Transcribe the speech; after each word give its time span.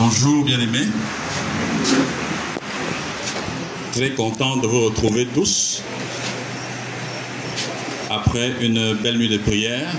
Bonjour 0.00 0.44
bien-aimés. 0.44 0.86
Très 3.90 4.10
content 4.10 4.56
de 4.58 4.68
vous 4.68 4.84
retrouver 4.84 5.26
tous 5.26 5.82
après 8.08 8.52
une 8.60 8.94
belle 8.94 9.18
nuit 9.18 9.28
de 9.28 9.38
prière 9.38 9.92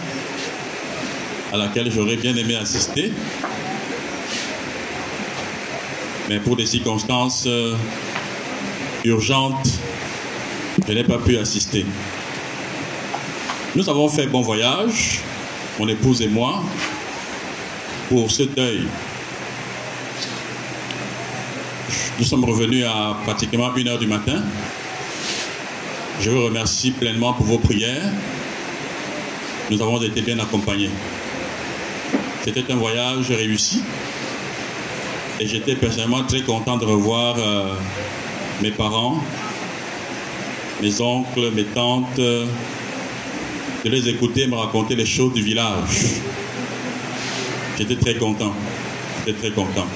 à 1.51 1.57
laquelle 1.57 1.91
j'aurais 1.91 2.15
bien 2.15 2.33
aimé 2.33 2.55
assister. 2.55 3.11
Mais 6.29 6.39
pour 6.39 6.55
des 6.55 6.65
circonstances 6.65 7.43
euh, 7.45 7.75
urgentes, 9.03 9.69
je 10.87 10.93
n'ai 10.93 11.03
pas 11.03 11.17
pu 11.17 11.37
assister. 11.37 11.85
Nous 13.75 13.89
avons 13.89 14.07
fait 14.07 14.27
bon 14.27 14.43
voyage, 14.43 15.19
mon 15.77 15.89
épouse 15.89 16.21
et 16.21 16.29
moi, 16.29 16.63
pour 18.07 18.31
ce 18.31 18.43
deuil. 18.43 18.87
Nous 22.19 22.25
sommes 22.25 22.43
revenus 22.43 22.83
à 22.85 23.15
pratiquement 23.23 23.69
1h 23.69 23.97
du 23.97 24.05
matin. 24.05 24.43
Je 26.19 26.29
vous 26.29 26.43
remercie 26.43 26.91
pleinement 26.91 27.31
pour 27.31 27.45
vos 27.45 27.59
prières. 27.59 28.11
Nous 29.71 29.81
avons 29.81 30.01
été 30.01 30.19
bien 30.21 30.37
accompagnés. 30.37 30.89
C'était 32.43 32.69
un 32.73 32.75
voyage 32.75 33.31
réussi. 33.31 33.83
Et 35.39 35.47
j'étais 35.47 35.75
personnellement 35.75 36.23
très 36.23 36.41
content 36.41 36.75
de 36.75 36.83
revoir 36.83 37.37
euh, 37.37 37.73
mes 38.61 38.71
parents, 38.71 39.23
mes 40.81 40.99
oncles, 40.99 41.51
mes 41.55 41.63
tantes, 41.63 42.17
de 42.17 42.49
les 43.85 44.09
écouter 44.09 44.45
me 44.45 44.55
raconter 44.55 44.97
les 44.97 45.05
choses 45.05 45.33
du 45.33 45.41
village. 45.41 46.19
J'étais 47.77 47.95
très 47.95 48.15
content. 48.15 48.53
J'étais 49.25 49.39
très 49.39 49.51
content. 49.51 49.87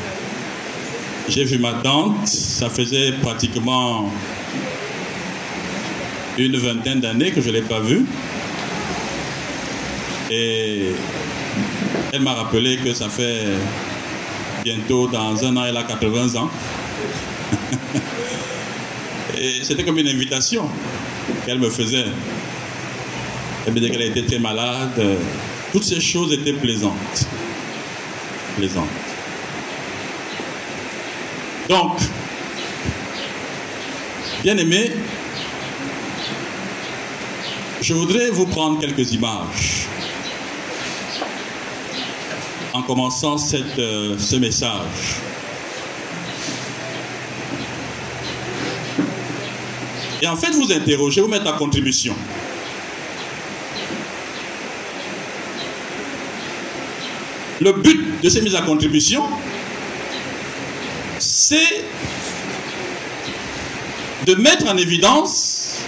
J'ai 1.30 1.46
vu 1.46 1.58
ma 1.58 1.74
tante, 1.74 2.28
ça 2.28 2.70
faisait 2.70 3.14
pratiquement 3.14 4.12
une 6.38 6.58
vingtaine 6.58 7.00
d'années 7.00 7.32
que 7.32 7.42
je 7.42 7.48
ne 7.48 7.54
l'ai 7.54 7.62
pas 7.62 7.80
vue. 7.80 8.06
Et 10.30 10.90
elle 12.12 12.22
m'a 12.22 12.34
rappelé 12.34 12.78
que 12.78 12.94
ça 12.94 13.08
fait 13.08 13.46
bientôt, 14.64 15.08
dans 15.08 15.44
un 15.46 15.58
an, 15.58 15.66
elle 15.66 15.78
a 15.78 15.84
80 15.84 16.36
ans. 16.36 16.50
Et 19.38 19.64
c'était 19.64 19.84
comme 19.84 19.98
une 19.98 20.08
invitation 20.08 20.70
qu'elle 21.46 21.60
me 21.60 21.70
faisait. 21.70 22.06
Elle 23.66 23.74
me 23.74 23.80
disait 23.80 23.92
qu'elle 23.92 24.02
était 24.02 24.26
très 24.26 24.40
malade. 24.40 25.02
Toutes 25.72 25.84
ces 25.84 26.02
choses 26.02 26.34
étaient 26.34 26.54
plaisantes. 26.54 27.28
Plaisantes. 28.58 29.13
Donc, 31.70 31.98
bien 34.44 34.58
aimé, 34.58 34.92
je 37.82 37.94
voudrais 37.94 38.30
vous 38.32 38.46
prendre 38.46 38.80
quelques 38.80 39.14
images 39.14 39.88
en 42.74 42.82
commençant 42.82 43.36
euh, 43.78 44.18
ce 44.18 44.36
message. 44.36 45.20
Et 50.22 50.28
en 50.28 50.36
fait, 50.36 50.52
vous 50.52 50.72
interroger, 50.72 51.22
vous 51.22 51.28
mettre 51.28 51.48
à 51.48 51.54
contribution. 51.54 52.16
Le 57.62 57.72
but 57.74 58.22
de 58.22 58.30
ces 58.30 58.42
mises 58.42 58.56
à 58.56 58.62
contribution, 58.62 59.24
c'est 61.46 61.84
de 64.26 64.36
mettre 64.36 64.66
en 64.68 64.78
évidence 64.78 65.80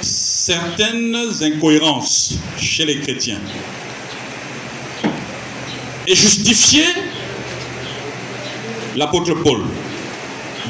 certaines 0.00 1.14
incohérences 1.42 2.36
chez 2.56 2.86
les 2.86 2.98
chrétiens 3.00 3.40
et 6.06 6.14
justifier 6.14 6.86
l'apôtre 8.96 9.34
Paul 9.34 9.60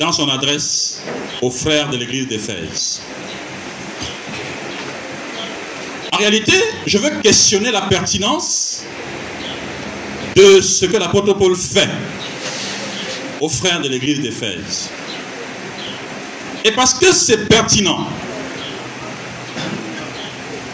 dans 0.00 0.10
son 0.10 0.28
adresse 0.28 1.00
aux 1.40 1.50
frères 1.50 1.88
de 1.88 1.98
l'église 1.98 2.26
d'Éphèse. 2.26 3.00
En 6.12 6.16
réalité, 6.16 6.54
je 6.84 6.98
veux 6.98 7.10
questionner 7.22 7.70
la 7.70 7.82
pertinence 7.82 8.82
de 10.34 10.60
ce 10.60 10.86
que 10.86 10.96
l'apôtre 10.96 11.32
Paul 11.34 11.54
fait 11.54 11.88
aux 13.40 13.48
frères 13.48 13.80
de 13.80 13.88
l'église 13.88 14.20
d'Éphèse. 14.20 14.90
Et 16.64 16.72
parce 16.72 16.94
que 16.94 17.12
c'est 17.12 17.48
pertinent, 17.48 18.06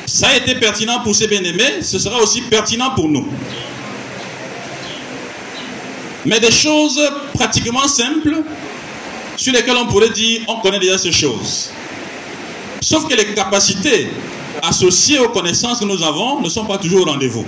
ça 0.06 0.28
a 0.28 0.36
été 0.36 0.54
pertinent 0.54 1.00
pour 1.00 1.14
ces 1.14 1.26
bien-aimés, 1.26 1.82
ce 1.82 1.98
sera 1.98 2.20
aussi 2.20 2.42
pertinent 2.42 2.90
pour 2.94 3.08
nous. 3.08 3.26
Mais 6.24 6.40
des 6.40 6.52
choses 6.52 7.00
pratiquement 7.34 7.86
simples 7.86 8.42
sur 9.36 9.52
lesquelles 9.52 9.76
on 9.76 9.86
pourrait 9.86 10.10
dire 10.10 10.40
on 10.48 10.60
connaît 10.60 10.78
déjà 10.78 10.96
ces 10.96 11.12
choses. 11.12 11.70
Sauf 12.80 13.06
que 13.08 13.14
les 13.14 13.34
capacités 13.34 14.08
associées 14.62 15.18
aux 15.18 15.28
connaissances 15.28 15.80
que 15.80 15.84
nous 15.84 16.02
avons 16.02 16.40
ne 16.40 16.48
sont 16.48 16.64
pas 16.64 16.78
toujours 16.78 17.06
au 17.06 17.10
rendez-vous. 17.10 17.44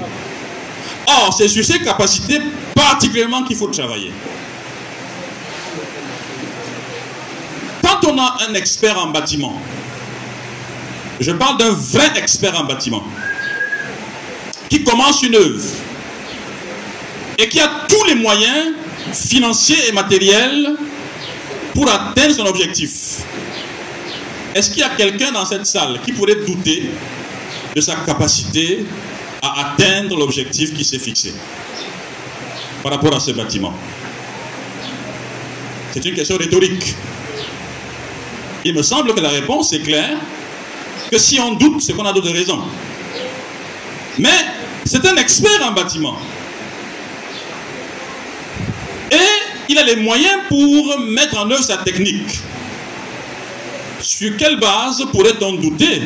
Or, 1.07 1.35
c'est 1.37 1.49
sur 1.49 1.65
ces 1.65 1.79
capacités 1.79 2.41
particulièrement 2.75 3.45
qu'il 3.45 3.57
faut 3.57 3.69
travailler. 3.69 4.11
On 8.07 8.19
a 8.19 8.39
un 8.49 8.55
expert 8.55 8.99
en 8.99 9.09
bâtiment, 9.09 9.61
je 11.21 11.33
parle 11.33 11.59
d'un 11.59 11.71
vrai 11.71 12.13
expert 12.17 12.59
en 12.59 12.65
bâtiment, 12.65 13.05
qui 14.69 14.83
commence 14.85 15.23
une 15.23 15.35
œuvre 15.35 15.65
et 17.39 17.49
qui 17.49 17.61
a 17.61 17.71
tous 17.89 18.05
les 18.05 18.15
moyens 18.15 18.75
financiers 19.13 19.89
et 19.89 19.93
matériels 19.93 20.77
pour 21.75 21.89
atteindre 21.91 22.35
son 22.35 22.47
objectif. 22.47 23.19
Est-ce 24.55 24.71
qu'il 24.71 24.81
y 24.81 24.83
a 24.83 24.89
quelqu'un 24.91 25.33
dans 25.33 25.45
cette 25.45 25.67
salle 25.67 26.01
qui 26.05 26.13
pourrait 26.13 26.37
douter 26.47 26.91
de 27.75 27.81
sa 27.81 27.97
capacité 27.97 28.87
à 29.43 29.73
atteindre 29.73 30.17
l'objectif 30.17 30.73
qui 30.75 30.85
s'est 30.85 30.99
fixé 30.99 31.35
par 32.83 32.93
rapport 32.93 33.15
à 33.15 33.21
ce 33.21 33.33
bâtiment? 33.33 33.75
C'est 35.93 36.05
une 36.05 36.15
question 36.15 36.37
rhétorique. 36.37 36.95
Il 38.67 38.75
me 38.75 38.83
semble 38.83 39.15
que 39.15 39.21
la 39.21 39.29
réponse 39.29 39.73
est 39.73 39.79
claire, 39.79 40.19
que 41.09 41.19
si 41.19 41.39
on 41.39 41.55
doute, 41.55 41.81
c'est 41.81 41.93
qu'on 41.93 42.05
a 42.05 42.13
d'autres 42.13 42.33
raisons. 42.33 42.61
Mais 44.19 44.29
c'est 44.85 45.07
un 45.07 45.15
expert 45.15 45.65
en 45.65 45.71
bâtiment. 45.71 46.19
Et 49.13 49.69
il 49.69 49.79
a 49.79 49.85
les 49.85 49.95
moyens 49.95 50.41
pour 50.49 50.99
mettre 50.99 51.39
en 51.39 51.49
œuvre 51.49 51.63
sa 51.63 51.77
technique. 51.77 52.41
Sur 54.01 54.37
quelle 54.37 54.59
base 54.59 55.01
pourrait-on 55.13 55.53
douter 55.53 56.03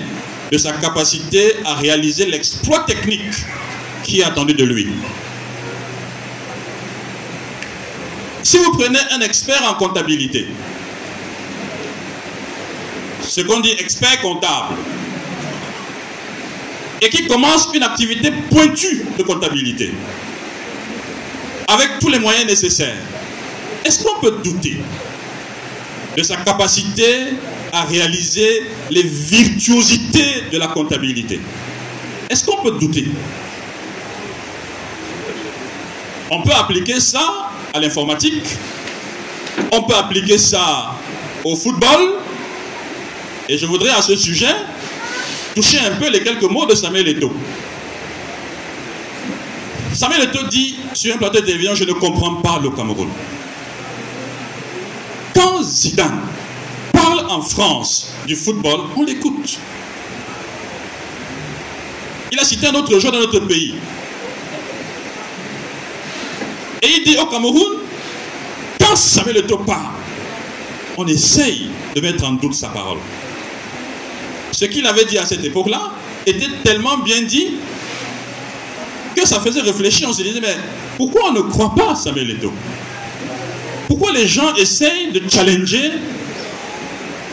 de 0.53 0.59
sa 0.59 0.72
capacité 0.72 1.54
à 1.65 1.76
réaliser 1.76 2.26
l'exploit 2.26 2.81
technique 2.81 3.32
qui 4.04 4.20
est 4.20 4.25
attendu 4.25 4.53
de 4.53 4.65
lui? 4.65 4.87
Si 8.43 8.59
vous 8.59 8.72
prenez 8.72 8.99
un 9.12 9.20
expert 9.22 9.62
en 9.66 9.75
comptabilité, 9.76 10.47
ce 13.31 13.43
qu'on 13.43 13.61
dit 13.61 13.71
expert 13.79 14.21
comptable, 14.21 14.75
et 17.01 17.09
qui 17.09 17.29
commence 17.29 17.69
une 17.73 17.85
activité 17.85 18.33
pointue 18.51 19.07
de 19.17 19.23
comptabilité, 19.23 19.93
avec 21.69 22.01
tous 22.01 22.09
les 22.09 22.19
moyens 22.19 22.47
nécessaires, 22.47 22.97
est-ce 23.85 24.03
qu'on 24.03 24.19
peut 24.21 24.41
douter 24.43 24.82
de 26.17 26.23
sa 26.25 26.37
capacité 26.38 27.29
à 27.73 27.85
réaliser 27.85 28.65
les 28.91 29.05
virtuosités 29.05 30.43
de 30.53 30.59
la 30.59 30.67
comptabilité? 30.67 31.41
Est-ce 32.29 32.44
qu'on 32.44 32.61
peut 32.62 32.73
douter? 32.73 33.06
On 36.33 36.43
peut 36.43 36.53
appliquer 36.53 36.99
ça 36.99 37.50
à 37.73 37.79
l'informatique, 37.79 38.56
on 39.71 39.83
peut 39.85 39.94
appliquer 39.94 40.37
ça 40.37 40.97
au 41.44 41.55
football, 41.55 42.19
et 43.50 43.58
je 43.58 43.67
voudrais 43.67 43.91
à 43.91 44.00
ce 44.00 44.14
sujet 44.14 44.55
toucher 45.56 45.81
un 45.81 45.97
peu 45.97 46.08
les 46.08 46.23
quelques 46.23 46.49
mots 46.49 46.67
de 46.67 46.75
Samuel 46.76 47.08
Eto'o. 47.08 47.32
Samuel 49.93 50.23
Eto'o 50.23 50.47
dit 50.49 50.76
sur 50.94 51.12
un 51.12 51.19
plateau 51.19 51.41
de 51.41 51.49
je 51.49 51.85
ne 51.85 51.93
comprends 51.94 52.37
pas 52.37 52.61
le 52.62 52.70
Cameroun. 52.70 53.08
Quand 55.35 55.64
Zidane 55.64 56.20
parle 56.93 57.26
en 57.29 57.43
France 57.43 58.12
du 58.25 58.37
football, 58.37 58.82
on 58.97 59.02
l'écoute. 59.02 59.58
Il 62.31 62.38
a 62.38 62.44
cité 62.44 62.69
un 62.69 62.75
autre 62.75 62.97
joueur 63.00 63.12
dans 63.12 63.19
notre 63.19 63.41
pays. 63.41 63.75
Et 66.82 66.87
il 66.99 67.02
dit 67.05 67.17
au 67.19 67.26
Cameroun, 67.26 67.79
quand 68.79 68.94
Samuel 68.94 69.38
Eto'o 69.38 69.58
parle, 69.58 69.94
on 70.97 71.06
essaye 71.08 71.69
de 71.97 72.00
mettre 72.00 72.25
en 72.25 72.35
doute 72.35 72.55
sa 72.55 72.69
parole. 72.69 72.99
Ce 74.52 74.64
qu'il 74.64 74.87
avait 74.87 75.05
dit 75.05 75.19
à 75.19 75.26
cette 75.26 75.44
époque-là 75.44 75.93
était 76.26 76.49
tellement 76.64 76.99
bien 76.99 77.23
dit 77.23 77.55
que 79.17 79.26
ça 79.26 79.41
faisait 79.41 79.61
réfléchir. 79.61 80.08
On 80.08 80.12
se 80.12 80.23
disait, 80.23 80.41
mais 80.41 80.56
pourquoi 80.97 81.31
on 81.31 81.32
ne 81.32 81.41
croit 81.41 81.75
pas 81.75 81.94
Samuel 81.94 82.31
Eto'o? 82.31 82.52
Pourquoi 83.88 84.12
les 84.12 84.26
gens 84.26 84.55
essayent 84.55 85.12
de 85.12 85.23
challenger 85.29 85.93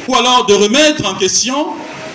ou 0.07 0.15
alors 0.15 0.45
de 0.45 0.53
remettre 0.53 1.05
en 1.05 1.15
question 1.15 1.67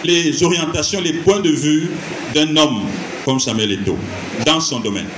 les 0.05 0.43
orientations, 0.43 1.01
les 1.01 1.13
points 1.13 1.41
de 1.41 1.51
vue 1.51 1.91
d'un 2.35 2.57
homme 2.57 2.83
comme 3.25 3.39
Samuel 3.39 3.73
Eto'o 3.73 3.99
dans 4.47 4.61
son 4.61 4.81
domaine? 4.81 5.09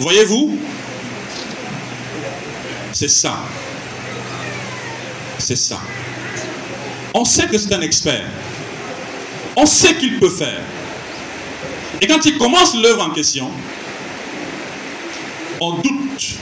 Voyez-vous 0.00 0.58
C'est 2.94 3.08
ça. 3.08 3.36
C'est 5.38 5.56
ça. 5.56 5.80
On 7.12 7.24
sait 7.24 7.48
que 7.48 7.58
c'est 7.58 7.74
un 7.74 7.80
expert. 7.80 8.24
On 9.56 9.66
sait 9.66 9.96
qu'il 9.96 10.20
peut 10.20 10.30
faire. 10.30 10.60
Et 12.00 12.06
quand 12.06 12.24
il 12.24 12.38
commence 12.38 12.76
l'œuvre 12.76 13.02
en 13.02 13.10
question, 13.10 13.50
on 15.60 15.72
doute 15.78 16.36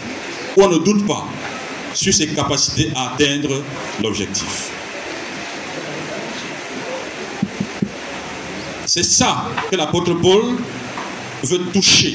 ou 0.57 0.63
on 0.63 0.69
ne 0.69 0.79
doute 0.79 1.07
pas 1.07 1.27
sur 1.95 2.13
ses 2.13 2.29
capacités 2.29 2.91
à 2.95 3.15
atteindre 3.15 3.63
l'objectif. 4.03 4.71
C'est 8.85 9.05
ça 9.05 9.49
que 9.71 9.77
l'apôtre 9.77 10.13
Paul 10.15 10.57
veut 11.45 11.65
toucher 11.73 12.15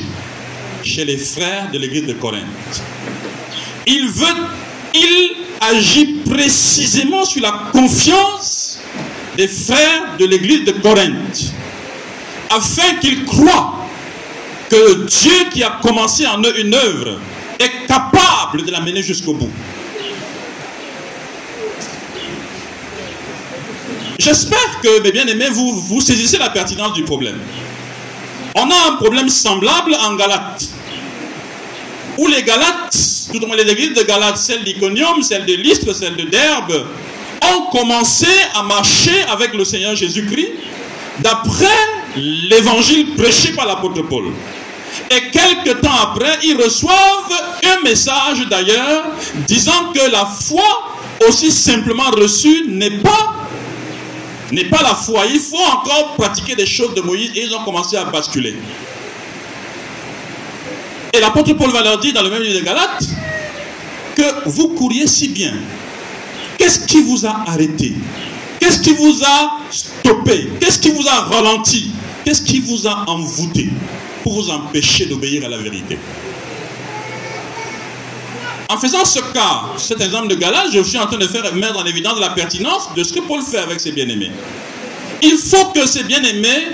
chez 0.83 1.05
les 1.05 1.17
frères 1.17 1.71
de 1.71 1.79
l'église 1.79 2.05
de 2.05 2.13
Corinthe. 2.13 2.83
Il 3.87 4.09
veut, 4.09 4.27
agit 5.61 6.21
précisément 6.29 7.23
sur 7.23 7.41
la 7.41 7.69
confiance 7.71 8.79
des 9.37 9.47
frères 9.47 10.17
de 10.19 10.25
l'église 10.25 10.65
de 10.65 10.71
Corinthe, 10.71 11.53
afin 12.49 12.95
qu'ils 13.01 13.23
croient 13.25 13.85
que 14.69 15.05
Dieu 15.05 15.49
qui 15.51 15.63
a 15.63 15.79
commencé 15.81 16.27
en 16.27 16.41
eux 16.41 16.59
une 16.59 16.73
œuvre 16.73 17.19
est 17.59 17.87
capable 17.87 18.65
de 18.65 18.71
la 18.71 18.81
mener 18.81 19.01
jusqu'au 19.01 19.33
bout. 19.33 19.51
J'espère 24.19 24.81
que, 24.81 25.01
mes 25.01 25.11
bien-aimés, 25.11 25.49
vous, 25.49 25.79
vous 25.79 26.01
saisissez 26.01 26.37
la 26.37 26.49
pertinence 26.49 26.93
du 26.93 27.03
problème. 27.03 27.39
On 28.55 28.69
a 28.69 28.91
un 28.91 28.95
problème 28.97 29.29
semblable 29.29 29.95
en 29.95 30.15
Galate 30.15 30.67
où 32.17 32.27
les 32.27 32.43
Galates, 32.43 32.97
tout 33.31 33.43
au 33.43 33.47
moins 33.47 33.55
les 33.55 33.69
églises 33.71 33.93
de 33.93 34.03
Galates, 34.03 34.37
celle 34.37 34.63
d'Iconium, 34.63 35.21
celle 35.21 35.45
de 35.45 35.53
Lystre, 35.53 35.93
celle 35.93 36.15
de 36.15 36.23
Derbe, 36.23 36.85
ont 37.43 37.69
commencé 37.71 38.27
à 38.55 38.63
marcher 38.63 39.23
avec 39.29 39.53
le 39.53 39.63
Seigneur 39.63 39.95
Jésus-Christ 39.95 40.49
d'après 41.19 41.65
l'évangile 42.15 43.15
prêché 43.15 43.51
par 43.53 43.65
l'apôtre 43.65 44.01
Paul. 44.03 44.25
Et 45.11 45.29
quelques 45.31 45.81
temps 45.81 45.95
après, 46.01 46.39
ils 46.43 46.57
reçoivent 46.61 47.31
un 47.63 47.83
message 47.83 48.47
d'ailleurs 48.49 49.05
disant 49.47 49.91
que 49.93 50.11
la 50.11 50.25
foi 50.25 50.63
aussi 51.27 51.51
simplement 51.51 52.09
reçue 52.11 52.65
n'est 52.67 52.99
pas 52.99 53.33
n'est 54.51 54.65
pas 54.65 54.81
la 54.81 54.95
foi. 54.95 55.25
Il 55.29 55.39
faut 55.39 55.57
encore 55.57 56.15
pratiquer 56.17 56.55
des 56.55 56.65
choses 56.65 56.93
de 56.93 57.01
Moïse 57.01 57.31
et 57.35 57.43
ils 57.43 57.53
ont 57.53 57.63
commencé 57.63 57.97
à 57.97 58.05
basculer. 58.05 58.55
Et 61.13 61.19
l'apôtre 61.19 61.53
Paul 61.53 61.71
va 61.71 61.81
leur 61.81 61.99
dire 61.99 62.13
dans 62.13 62.23
le 62.23 62.29
même 62.29 62.41
livre 62.41 62.59
de 62.59 62.65
Galates 62.65 63.03
que 64.15 64.49
vous 64.49 64.69
couriez 64.69 65.07
si 65.07 65.29
bien. 65.29 65.53
Qu'est-ce 66.57 66.85
qui 66.85 67.01
vous 67.01 67.25
a 67.25 67.43
arrêté? 67.47 67.93
Qu'est-ce 68.59 68.79
qui 68.79 68.93
vous 68.93 69.21
a 69.23 69.59
stoppé? 69.69 70.49
Qu'est-ce 70.59 70.79
qui 70.79 70.89
vous 70.89 71.07
a 71.07 71.21
ralenti? 71.21 71.91
Qu'est-ce 72.25 72.41
qui 72.41 72.59
vous 72.59 72.87
a 72.87 73.05
envoûté 73.07 73.69
pour 74.23 74.33
vous 74.33 74.49
empêcher 74.49 75.05
d'obéir 75.05 75.45
à 75.45 75.49
la 75.49 75.57
vérité? 75.57 75.97
En 78.69 78.77
faisant 78.77 79.05
ce 79.05 79.19
cas, 79.33 79.61
cet 79.77 80.01
exemple 80.01 80.27
de 80.27 80.35
Galates, 80.35 80.71
je 80.73 80.83
suis 80.83 80.97
en 80.97 81.05
train 81.05 81.17
de 81.17 81.27
faire 81.27 81.53
mettre 81.53 81.77
en 81.77 81.85
évidence 81.85 82.19
la 82.19 82.31
pertinence 82.31 82.89
de 82.95 83.03
ce 83.03 83.13
que 83.13 83.21
Paul 83.21 83.41
fait 83.41 83.59
avec 83.59 83.79
ses 83.79 83.91
bien-aimés. 83.91 84.31
Il 85.21 85.37
faut 85.37 85.67
que 85.67 85.85
ces 85.87 86.03
bien-aimés 86.03 86.67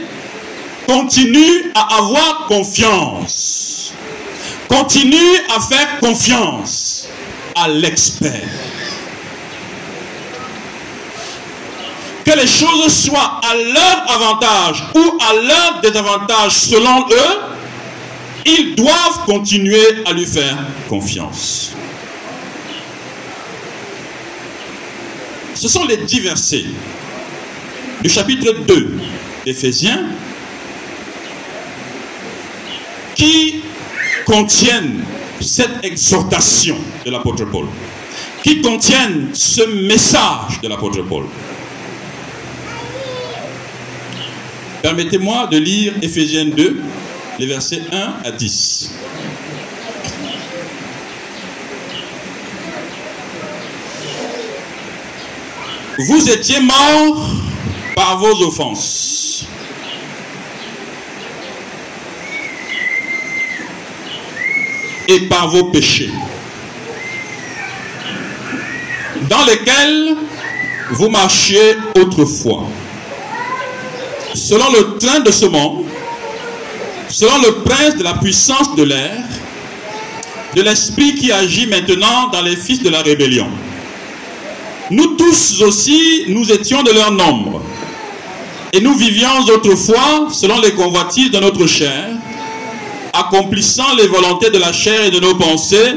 continuent 0.88 1.72
à 1.76 1.98
avoir 2.00 2.48
confiance 2.48 3.94
Continue 4.68 5.38
à 5.56 5.60
faire 5.62 6.00
confiance 6.00 7.08
à 7.56 7.68
l'expert. 7.68 8.50
Que 12.26 12.32
les 12.32 12.48
choses 12.48 12.94
soient 12.94 13.42
à 13.44 13.56
leur 13.56 14.12
avantage 14.12 14.84
ou 14.96 15.18
à 15.22 15.34
leur 15.34 15.82
désavantage 15.82 16.54
selon 16.54 17.02
eux, 17.10 17.40
ils 18.46 18.76
doivent 18.76 19.26
continuer 19.26 20.04
à 20.06 20.14
lui 20.14 20.26
faire 20.26 20.58
confiance. 20.88 21.74
Ce 25.56 25.68
sont 25.68 25.86
les 25.86 25.98
dix 25.98 26.20
versets 26.20 26.66
du 28.02 28.10
chapitre 28.10 28.54
2 28.68 28.98
d'Éphésiens 29.46 30.08
qui 33.16 33.63
contiennent 34.26 35.04
cette 35.42 35.84
exhortation 35.84 36.78
de 37.06 37.12
l'apôtre 37.12 37.46
Paul, 37.46 37.68
qui 38.44 38.62
contiennent 38.62 39.30
ce 39.34 39.62
message 39.88 40.62
de 40.62 40.68
l'apôtre 40.68 41.02
Paul. 41.04 41.26
Permettez-moi 44.82 45.48
de 45.48 45.58
lire 45.58 45.94
Ephésiens 46.02 46.46
2, 46.46 46.82
les 47.40 47.46
versets 47.46 47.82
1 47.92 48.16
à 48.26 48.32
10. 48.32 48.92
Vous 56.00 56.30
étiez 56.30 56.60
morts 56.60 57.30
par 57.96 58.18
vos 58.18 58.48
offenses 58.48 59.48
et 65.08 65.22
par 65.22 65.50
vos 65.50 65.66
péchés, 65.66 66.12
dans 69.30 69.46
lesquels 69.46 70.16
vous 70.92 71.10
marchiez 71.10 71.76
autrefois, 72.00 72.66
selon 74.34 74.72
le 74.72 74.98
train 74.98 75.20
de 75.20 75.32
ce 75.32 75.46
monde, 75.46 75.86
selon 77.10 77.38
le 77.42 77.64
prince 77.64 77.96
de 77.96 78.04
la 78.04 78.14
puissance 78.16 78.76
de 78.76 78.84
l'air, 78.84 79.24
de 80.56 80.62
l'esprit 80.62 81.16
qui 81.16 81.32
agit 81.32 81.68
maintenant 81.68 82.30
dans 82.32 82.42
les 82.42 82.56
fils 82.56 82.82
de 82.82 82.90
la 82.90 83.02
rébellion. 83.02 83.48
Nous 84.92 85.16
tous 85.16 85.62
aussi, 85.62 86.26
nous 86.28 86.52
étions 86.52 86.84
de 86.84 86.92
leur 86.92 87.12
nombre, 87.12 87.62
et 88.72 88.82
nous 88.82 88.96
vivions 88.96 89.40
autrefois 89.54 90.28
selon 90.32 90.60
les 90.60 90.74
convoitises 90.74 91.32
de 91.32 91.40
notre 91.40 91.66
chair, 91.68 92.10
accomplissant 93.34 93.96
les 93.98 94.08
volontés 94.08 94.50
de 94.50 94.60
la 94.60 94.72
chair 94.72 95.06
et 95.06 95.12
de 95.12 95.20
nos 95.20 95.36
pensées, 95.36 95.96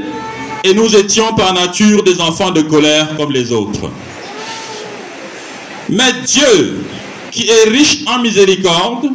et 0.64 0.74
nous 0.74 0.94
étions 0.96 1.34
par 1.34 1.52
nature 1.52 2.02
des 2.02 2.20
enfants 2.20 2.50
de 2.50 2.62
colère 2.62 3.16
comme 3.16 3.30
les 3.30 3.52
autres. 3.52 3.90
Mais 5.88 6.12
Dieu, 6.24 6.80
qui 7.30 7.48
est 7.48 7.68
riche 7.68 7.98
en 8.06 8.20
miséricorde, 8.20 9.10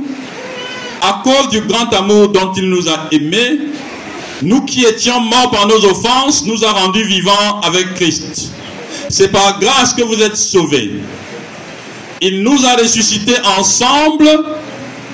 à 1.02 1.22
cause 1.24 1.50
du 1.50 1.62
grand 1.62 1.92
amour 1.94 2.30
dont 2.30 2.54
il 2.56 2.70
nous 2.70 2.88
a 2.88 3.08
aimés, 3.12 3.60
nous 4.44 4.62
qui 4.62 4.86
étions 4.86 5.20
morts 5.20 5.52
par 5.52 5.68
nos 5.68 5.84
offenses, 5.86 6.46
nous 6.46 6.64
a 6.64 6.72
rendus 6.72 7.04
vivants 7.04 7.60
avec 7.64 7.96
Christ. 7.96 8.52
C'est 9.10 9.32
par 9.32 9.60
grâce 9.60 9.94
que 9.94 10.04
vous 10.04 10.22
êtes 10.22 10.38
sauvés. 10.38 10.92
Il 12.22 12.44
nous 12.44 12.66
a 12.66 12.76
ressuscités 12.76 13.36
ensemble 13.58 14.30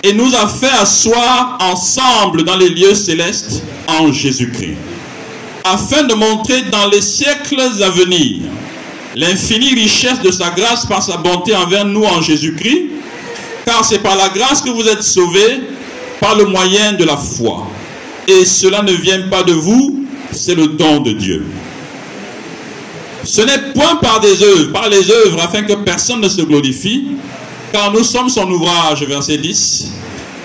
et 0.04 0.14
nous 0.14 0.34
a 0.36 0.48
fait 0.48 0.72
asseoir 0.80 1.58
ensemble 1.60 2.44
dans 2.44 2.58
les 2.58 2.70
lieux 2.70 2.96
célestes 2.96 3.64
en 3.88 4.12
Jésus-Christ, 4.12 4.78
afin 5.64 6.04
de 6.04 6.14
montrer 6.14 6.62
dans 6.72 6.88
les 6.90 7.02
siècles 7.02 7.60
à 7.60 7.90
venir 7.90 8.42
l'infinie 9.16 9.74
richesse 9.74 10.22
de 10.22 10.32
sa 10.32 10.52
grâce 10.52 10.86
par 10.86 11.02
sa 11.02 11.18
bonté 11.18 11.56
envers 11.56 11.86
nous 11.86 12.04
en 12.04 12.22
Jésus-Christ, 12.22 12.84
car 13.66 13.84
c'est 13.84 14.00
par 14.00 14.16
la 14.16 14.30
grâce 14.30 14.62
que 14.62 14.70
vous 14.70 14.88
êtes 14.88 15.04
sauvés, 15.04 15.62
par 16.22 16.36
le 16.36 16.46
moyen 16.46 16.94
de 16.94 17.04
la 17.04 17.18
foi. 17.18 17.68
Et 18.28 18.46
cela 18.46 18.82
ne 18.82 18.92
vient 18.92 19.28
pas 19.30 19.44
de 19.44 19.54
vous, 19.54 20.06
c'est 20.32 20.56
le 20.56 20.68
don 20.68 21.00
de 21.00 21.12
Dieu. 21.12 21.46
Ce 23.24 23.42
n'est 23.42 23.74
point 23.74 23.96
par 23.96 24.20
des 24.20 24.42
œuvres, 24.44 24.72
par 24.72 24.88
les 24.90 25.12
œuvres, 25.12 25.42
afin 25.42 25.64
que 25.64 25.74
personne 25.74 26.22
ne 26.22 26.30
se 26.30 26.42
glorifie, 26.42 27.08
car 27.72 27.92
nous 27.92 28.04
sommes 28.04 28.30
son 28.30 28.50
ouvrage, 28.50 29.04
verset 29.04 29.38
10, 29.38 29.92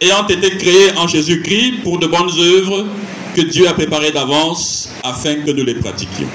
ayant 0.00 0.26
été 0.26 0.56
créés 0.56 0.96
en 0.96 1.06
Jésus-Christ 1.06 1.82
pour 1.82 1.98
de 1.98 2.06
bonnes 2.06 2.30
œuvres 2.38 2.86
que 3.34 3.42
Dieu 3.42 3.68
a 3.68 3.74
préparées 3.74 4.10
d'avance 4.10 4.90
afin 5.02 5.36
que 5.36 5.50
nous 5.50 5.64
les 5.64 5.74
pratiquions. 5.74 6.28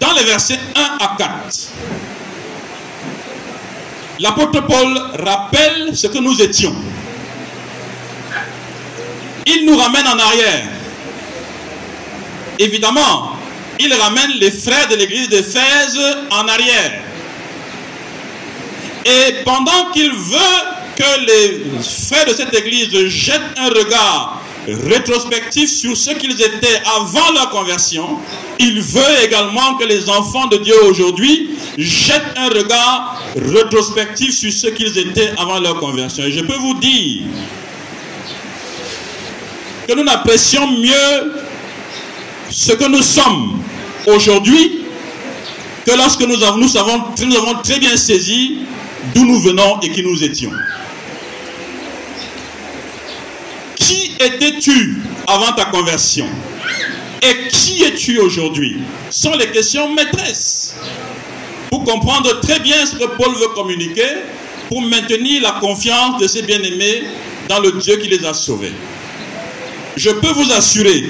Dans 0.00 0.12
les 0.14 0.24
versets 0.24 0.58
1 0.74 1.04
à 1.04 1.16
4, 1.18 1.68
l'apôtre 4.20 4.66
Paul 4.66 4.98
rappelle 5.18 5.96
ce 5.96 6.06
que 6.06 6.18
nous 6.18 6.40
étions. 6.40 6.74
Il 9.46 9.66
nous 9.66 9.76
ramène 9.76 10.06
en 10.06 10.18
arrière. 10.18 10.75
Évidemment, 12.58 13.32
il 13.78 13.92
ramène 13.94 14.30
les 14.40 14.50
frères 14.50 14.88
de 14.88 14.96
l'église 14.96 15.28
d'Éphèse 15.28 15.98
en 16.30 16.48
arrière. 16.48 17.02
Et 19.04 19.44
pendant 19.44 19.90
qu'il 19.92 20.10
veut 20.10 20.96
que 20.96 21.26
les 21.26 21.62
frères 21.82 22.26
de 22.26 22.32
cette 22.32 22.54
église 22.54 23.06
jettent 23.08 23.40
un 23.58 23.68
regard 23.68 24.42
rétrospectif 24.66 25.70
sur 25.70 25.96
ce 25.96 26.10
qu'ils 26.10 26.40
étaient 26.42 26.82
avant 26.96 27.30
leur 27.32 27.50
conversion, 27.50 28.18
il 28.58 28.80
veut 28.80 29.22
également 29.22 29.74
que 29.76 29.84
les 29.84 30.08
enfants 30.08 30.46
de 30.46 30.56
Dieu 30.56 30.74
aujourd'hui 30.84 31.50
jettent 31.78 32.34
un 32.36 32.48
regard 32.48 33.22
rétrospectif 33.36 34.34
sur 34.34 34.52
ce 34.52 34.68
qu'ils 34.68 34.98
étaient 34.98 35.32
avant 35.38 35.60
leur 35.60 35.76
conversion. 35.78 36.24
Et 36.24 36.32
je 36.32 36.40
peux 36.40 36.56
vous 36.56 36.74
dire 36.74 37.22
que 39.86 39.94
nous 39.94 40.02
n'apprécions 40.02 40.66
mieux 40.66 41.32
ce 42.56 42.72
que 42.72 42.88
nous 42.88 43.02
sommes 43.02 43.60
aujourd'hui 44.06 44.80
que 45.84 45.90
lorsque 45.90 46.22
nous 46.22 46.42
avons, 46.42 46.56
nous, 46.56 47.36
avons 47.36 47.62
très 47.62 47.78
bien 47.78 47.94
saisi 47.98 48.60
d'où 49.14 49.26
nous 49.26 49.38
venons 49.40 49.78
et 49.80 49.92
qui 49.92 50.02
nous 50.02 50.24
étions. 50.24 50.50
Qui 53.74 54.12
étais-tu 54.18 55.02
avant 55.26 55.52
ta 55.52 55.66
conversion? 55.66 56.26
Et 57.22 57.48
qui 57.48 57.84
es-tu 57.84 58.18
aujourd'hui? 58.20 58.78
Sont 59.10 59.32
les 59.32 59.50
questions 59.50 59.92
maîtresses. 59.92 60.76
Pour 61.70 61.84
comprendre 61.84 62.40
très 62.40 62.60
bien 62.60 62.86
ce 62.86 62.96
que 62.96 63.04
Paul 63.04 63.34
veut 63.34 63.48
communiquer, 63.48 64.08
pour 64.70 64.80
maintenir 64.80 65.42
la 65.42 65.52
confiance 65.60 66.18
de 66.22 66.26
ses 66.26 66.40
bien-aimés 66.40 67.02
dans 67.50 67.60
le 67.60 67.72
Dieu 67.72 67.96
qui 67.96 68.08
les 68.08 68.24
a 68.24 68.32
sauvés. 68.32 68.72
Je 69.96 70.10
peux 70.10 70.32
vous 70.32 70.52
assurer, 70.52 71.04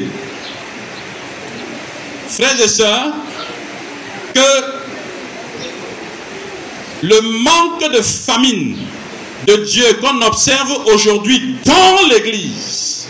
frères 2.29 2.61
et 2.61 2.69
sœurs, 2.69 3.13
que 4.35 4.41
le 7.03 7.21
manque 7.21 7.93
de 7.93 8.03
famine 8.03 8.77
de 9.47 9.57
Dieu 9.57 9.85
qu'on 10.01 10.21
observe 10.23 10.87
aujourd'hui 10.87 11.57
dans 11.65 12.09
l'Église 12.09 13.09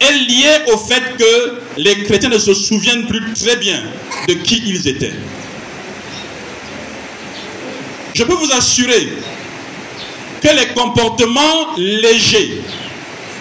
est 0.00 0.12
lié 0.12 0.72
au 0.72 0.76
fait 0.76 1.16
que 1.18 1.58
les 1.76 2.02
chrétiens 2.04 2.28
ne 2.28 2.38
se 2.38 2.54
souviennent 2.54 3.06
plus 3.06 3.32
très 3.34 3.56
bien 3.56 3.82
de 4.28 4.34
qui 4.34 4.62
ils 4.66 4.88
étaient. 4.88 5.14
Je 8.14 8.24
peux 8.24 8.34
vous 8.34 8.52
assurer 8.52 9.08
que 10.42 10.48
les 10.48 10.68
comportements 10.74 11.76
légers, 11.76 12.60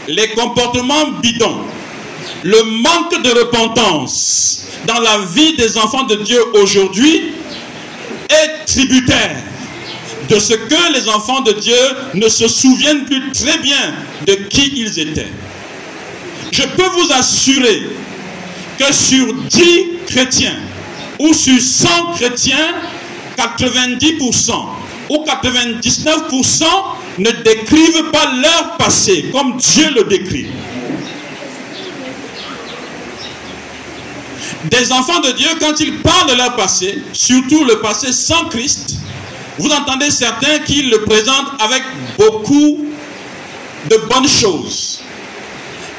les 0.07 0.29
comportements 0.29 1.11
bidons, 1.21 1.61
le 2.43 2.63
manque 2.81 3.21
de 3.23 3.29
repentance 3.31 4.63
dans 4.85 4.99
la 4.99 5.19
vie 5.33 5.55
des 5.57 5.77
enfants 5.77 6.03
de 6.03 6.15
Dieu 6.15 6.39
aujourd'hui 6.53 7.33
est 8.29 8.65
tributaire 8.65 9.43
de 10.29 10.39
ce 10.39 10.53
que 10.53 10.93
les 10.93 11.07
enfants 11.09 11.41
de 11.41 11.53
Dieu 11.53 11.75
ne 12.13 12.29
se 12.29 12.47
souviennent 12.47 13.05
plus 13.05 13.31
très 13.31 13.57
bien 13.59 13.93
de 14.27 14.33
qui 14.33 14.71
ils 14.75 14.99
étaient. 14.99 15.31
Je 16.51 16.63
peux 16.63 16.87
vous 16.87 17.11
assurer 17.13 17.89
que 18.77 18.93
sur 18.93 19.33
10 19.33 19.61
chrétiens 20.07 20.57
ou 21.19 21.33
sur 21.33 21.59
100 21.59 21.87
chrétiens, 22.15 22.75
90% 23.37 24.51
ou 25.09 25.25
99% 25.25 26.63
ne 27.17 27.31
décrivent 27.43 28.11
pas 28.11 28.31
leur 28.41 28.77
passé 28.77 29.25
comme 29.31 29.57
Dieu 29.57 29.89
le 29.95 30.03
décrit. 30.03 30.47
Des 34.65 34.91
enfants 34.91 35.21
de 35.21 35.31
Dieu, 35.31 35.47
quand 35.59 35.79
ils 35.79 35.99
parlent 35.99 36.29
de 36.29 36.35
leur 36.35 36.55
passé, 36.55 37.01
surtout 37.13 37.63
le 37.63 37.79
passé 37.79 38.11
sans 38.11 38.45
Christ, 38.49 38.97
vous 39.57 39.71
entendez 39.71 40.09
certains 40.11 40.59
qui 40.59 40.83
le 40.83 41.01
présentent 41.03 41.51
avec 41.59 41.83
beaucoup 42.17 42.79
de 43.89 43.97
bonnes 44.09 44.27
choses. 44.27 45.01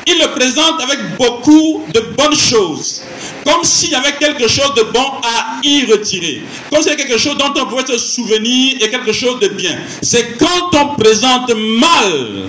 Ils 0.06 0.18
le 0.18 0.28
présentent 0.32 0.80
avec 0.82 1.16
beaucoup 1.16 1.84
de 1.92 2.00
bonnes 2.16 2.36
choses. 2.36 3.02
Comme 3.44 3.64
s'il 3.64 3.90
y 3.90 3.94
avait 3.94 4.16
quelque 4.18 4.48
chose 4.48 4.74
de 4.74 4.82
bon 4.82 5.06
à 5.22 5.60
y 5.62 5.86
retirer. 5.86 6.42
Comme 6.70 6.82
s'il 6.82 6.90
y 6.90 6.94
avait 6.94 7.02
quelque 7.02 7.18
chose 7.18 7.36
dont 7.38 7.52
on 7.56 7.66
pouvait 7.66 7.86
se 7.86 7.98
souvenir 7.98 8.76
et 8.80 8.90
quelque 8.90 9.12
chose 9.12 9.40
de 9.40 9.48
bien. 9.48 9.78
C'est 10.02 10.36
quand 10.38 10.74
on 10.74 11.00
présente 11.00 11.50
mal, 11.54 12.48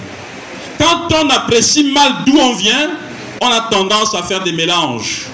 quand 0.77 1.07
on 1.23 1.29
apprécie 1.29 1.83
mal 1.85 2.23
d'où 2.25 2.37
on 2.37 2.53
vient, 2.53 2.91
on 3.41 3.47
a 3.47 3.61
tendance 3.71 4.13
à 4.15 4.23
faire 4.23 4.43
des 4.43 4.51
mélanges. 4.51 5.30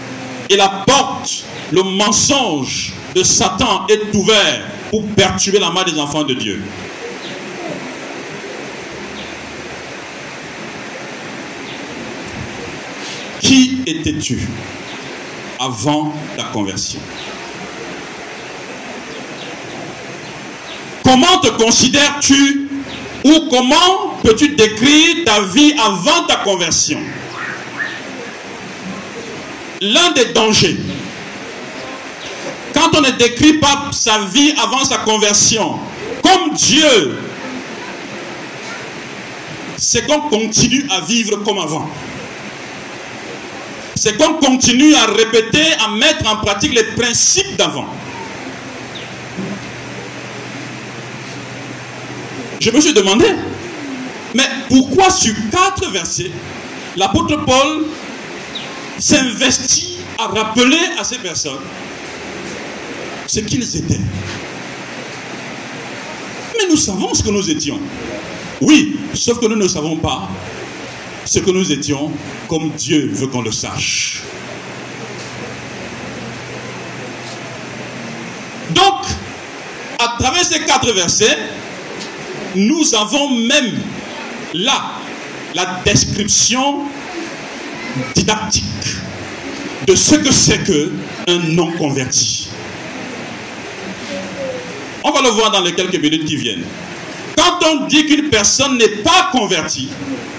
Et 0.49 0.55
la 0.55 0.69
porte, 0.85 1.43
le 1.71 1.83
mensonge 1.83 2.93
de 3.13 3.23
Satan 3.23 3.85
est 3.89 4.15
ouvert 4.15 4.61
pour 4.89 5.05
perturber 5.07 5.59
la 5.59 5.71
main 5.71 5.83
des 5.83 5.99
enfants 5.99 6.23
de 6.23 6.33
Dieu. 6.33 6.61
Qui 13.41 13.81
étais-tu 13.85 14.47
avant 15.59 16.13
ta 16.37 16.43
conversion? 16.45 16.99
Comment 21.03 21.39
te 21.39 21.49
considères-tu 21.49 22.69
ou 23.23 23.49
comment 23.49 24.17
peux-tu 24.23 24.49
décrire 24.55 25.25
ta 25.25 25.41
vie 25.41 25.73
avant 25.79 26.25
ta 26.27 26.37
conversion? 26.37 26.99
L'un 29.81 30.11
des 30.11 30.25
dangers, 30.33 30.77
quand 32.73 32.95
on 32.95 33.01
ne 33.01 33.11
décrit 33.11 33.59
pas 33.59 33.89
sa 33.91 34.19
vie 34.19 34.53
avant 34.61 34.83
sa 34.83 34.97
conversion, 34.99 35.79
comme 36.23 36.53
Dieu, 36.53 37.19
c'est 39.77 40.07
qu'on 40.07 40.21
continue 40.21 40.85
à 40.89 41.01
vivre 41.01 41.37
comme 41.43 41.59
avant 41.59 41.89
c'est 43.97 44.15
qu'on 44.15 44.35
continue 44.35 44.95
à 44.95 45.05
répéter, 45.07 45.65
à 45.83 45.89
mettre 45.89 46.31
en 46.31 46.37
pratique 46.37 46.73
les 46.73 46.83
principes 46.83 47.57
d'avant. 47.57 47.87
Je 52.59 52.71
me 52.71 52.79
suis 52.79 52.93
demandé, 52.93 53.25
mais 54.33 54.47
pourquoi 54.69 55.09
sur 55.09 55.33
quatre 55.51 55.89
versets, 55.89 56.31
l'apôtre 56.95 57.43
Paul 57.45 57.85
s'investit 58.99 59.97
à 60.17 60.27
rappeler 60.27 60.79
à 60.99 61.03
ces 61.03 61.17
personnes 61.19 61.63
ce 63.27 63.39
qu'ils 63.41 63.75
étaient 63.77 63.99
Mais 66.57 66.67
nous 66.69 66.77
savons 66.77 67.13
ce 67.13 67.21
que 67.23 67.29
nous 67.29 67.49
étions. 67.49 67.79
Oui, 68.61 68.99
sauf 69.13 69.39
que 69.39 69.45
nous 69.45 69.55
ne 69.55 69.67
savons 69.67 69.97
pas 69.97 70.27
ce 71.25 71.39
que 71.39 71.51
nous 71.51 71.71
étions 71.71 72.11
comme 72.47 72.71
Dieu 72.71 73.09
veut 73.13 73.27
qu'on 73.27 73.41
le 73.41 73.51
sache. 73.51 74.23
Donc, 78.71 79.05
à 79.99 80.15
travers 80.19 80.43
ces 80.43 80.59
quatre 80.61 80.91
versets, 80.93 81.37
nous 82.55 82.95
avons 82.95 83.29
même 83.31 83.73
là 84.53 84.93
la 85.53 85.81
description 85.85 86.83
didactique 88.15 88.63
de 89.87 89.95
ce 89.95 90.15
que 90.15 90.31
c'est 90.31 90.63
que 90.63 90.91
un 91.27 91.37
non 91.53 91.71
converti. 91.73 92.49
On 95.03 95.11
va 95.11 95.21
le 95.21 95.29
voir 95.29 95.51
dans 95.51 95.61
les 95.61 95.73
quelques 95.73 96.01
minutes 96.01 96.25
qui 96.25 96.35
viennent. 96.35 96.63
Quand 97.37 97.59
on 97.65 97.87
dit 97.87 98.05
qu'une 98.05 98.29
personne 98.29 98.77
n'est 98.77 99.01
pas 99.03 99.29
convertie, 99.31 99.87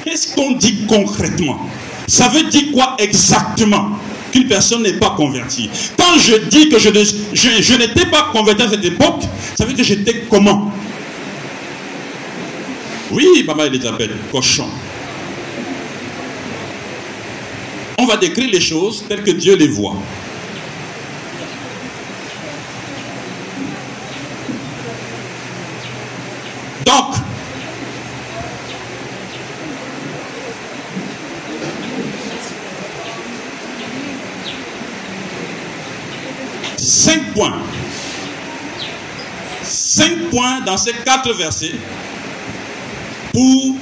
qu'est-ce 0.05 0.35
qu'on 0.35 0.53
dit 0.53 0.85
concrètement? 0.87 1.69
Ça 2.07 2.29
veut 2.29 2.45
dire 2.45 2.73
quoi 2.73 2.97
exactement 2.99 3.91
Qu'une 4.33 4.47
personne 4.47 4.83
n'est 4.83 4.95
pas 4.95 5.11
convertie? 5.11 5.71
Quand 5.97 6.19
je 6.19 6.37
dis 6.49 6.69
que 6.69 6.79
je, 6.79 7.77
n'étais 7.77 8.07
pas 8.07 8.31
converti 8.33 8.63
à 8.63 8.69
cette 8.69 8.85
époque, 8.85 9.23
ça 9.55 9.65
veut 9.65 9.73
dire 9.73 9.85
que 9.85 9.89
j'étais 9.89 10.25
comment? 10.29 10.71
Oui, 13.11 13.45
maman 13.47 13.65
Elisabeth, 13.65 14.11
cochon. 14.31 14.69
va 18.09 18.17
décrire 18.17 18.51
les 18.51 18.61
choses 18.61 19.05
telles 19.07 19.23
que 19.23 19.31
Dieu 19.31 19.55
les 19.55 19.69
voit. 19.69 19.95
Donc, 26.87 27.15
cinq 36.79 37.35
points. 37.35 37.59
Cinq 39.63 40.31
points 40.31 40.61
dans 40.63 40.79
ces 40.79 40.95
quatre 41.05 41.35
versets 41.35 41.75
pour 43.35 43.77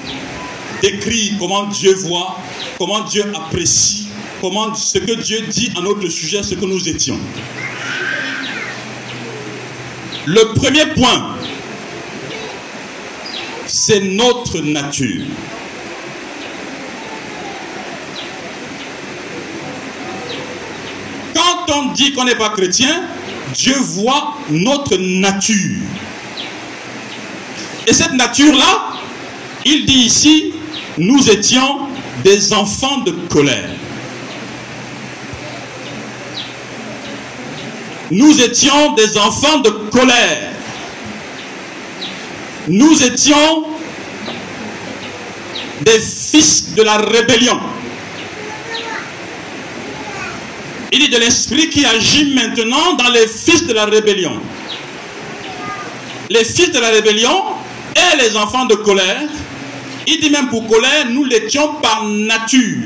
décrire 0.82 1.34
comment 1.38 1.66
Dieu 1.66 1.94
voit, 1.94 2.36
comment 2.76 3.04
Dieu 3.04 3.24
apprécie 3.34 4.05
comment 4.40 4.74
ce 4.74 4.98
que 4.98 5.12
Dieu 5.12 5.42
dit 5.48 5.72
à 5.76 5.80
notre 5.80 6.08
sujet, 6.08 6.42
ce 6.42 6.54
que 6.54 6.64
nous 6.64 6.88
étions. 6.88 7.18
Le 10.26 10.54
premier 10.54 10.86
point, 10.94 11.36
c'est 13.66 14.00
notre 14.00 14.60
nature. 14.60 15.24
Quand 21.34 21.72
on 21.74 21.92
dit 21.92 22.12
qu'on 22.12 22.24
n'est 22.24 22.34
pas 22.34 22.50
chrétien, 22.50 23.02
Dieu 23.54 23.76
voit 23.78 24.38
notre 24.50 24.96
nature. 24.96 25.82
Et 27.86 27.92
cette 27.92 28.14
nature-là, 28.14 28.94
il 29.64 29.86
dit 29.86 30.06
ici, 30.06 30.52
nous 30.98 31.30
étions 31.30 31.80
des 32.24 32.52
enfants 32.52 33.02
de 33.02 33.12
colère. 33.28 33.75
Nous 38.10 38.40
étions 38.40 38.92
des 38.92 39.18
enfants 39.18 39.58
de 39.58 39.70
colère. 39.90 40.52
Nous 42.68 43.02
étions 43.02 43.64
des 45.82 45.98
fils 46.00 46.74
de 46.74 46.82
la 46.82 46.98
rébellion. 46.98 47.58
Il 50.92 51.00
dit 51.00 51.08
de 51.08 51.18
l'esprit 51.18 51.68
qui 51.68 51.84
agit 51.84 52.32
maintenant 52.34 52.94
dans 52.94 53.10
les 53.10 53.26
fils 53.26 53.66
de 53.66 53.72
la 53.72 53.86
rébellion. 53.86 54.40
Les 56.30 56.44
fils 56.44 56.70
de 56.70 56.78
la 56.78 56.88
rébellion 56.88 57.42
et 57.94 58.16
les 58.18 58.36
enfants 58.36 58.66
de 58.66 58.74
colère, 58.76 59.28
il 60.06 60.20
dit 60.20 60.30
même 60.30 60.48
pour 60.48 60.66
colère, 60.66 61.10
nous 61.10 61.24
l'étions 61.24 61.74
par 61.82 62.04
nature. 62.04 62.78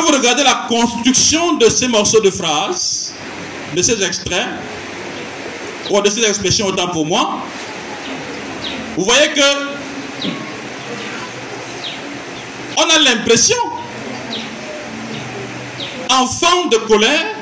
Quand 0.00 0.06
vous 0.06 0.16
regardez 0.16 0.44
la 0.44 0.64
construction 0.66 1.56
de 1.56 1.68
ces 1.68 1.86
morceaux 1.86 2.20
de 2.20 2.30
phrases, 2.30 3.12
de 3.76 3.82
ces 3.82 4.02
extraits, 4.02 4.46
ou 5.90 6.00
de 6.00 6.08
ces 6.08 6.24
expressions 6.26 6.68
autant 6.68 6.88
pour 6.88 7.04
moi, 7.04 7.42
vous 8.96 9.04
voyez 9.04 9.28
que 9.34 9.40
on 12.78 12.82
a 12.82 12.98
l'impression, 13.00 13.58
enfant 16.08 16.68
de 16.70 16.76
colère, 16.78 17.34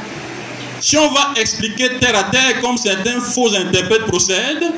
si 0.81 0.97
on 0.97 1.13
va 1.13 1.35
expliquer 1.37 1.97
terre 2.01 2.19
à 2.19 2.25
terre 2.25 2.61
comme 2.61 2.77
certains 2.77 3.21
faux 3.21 3.55
interprètes 3.55 4.07
procèdent, 4.07 4.73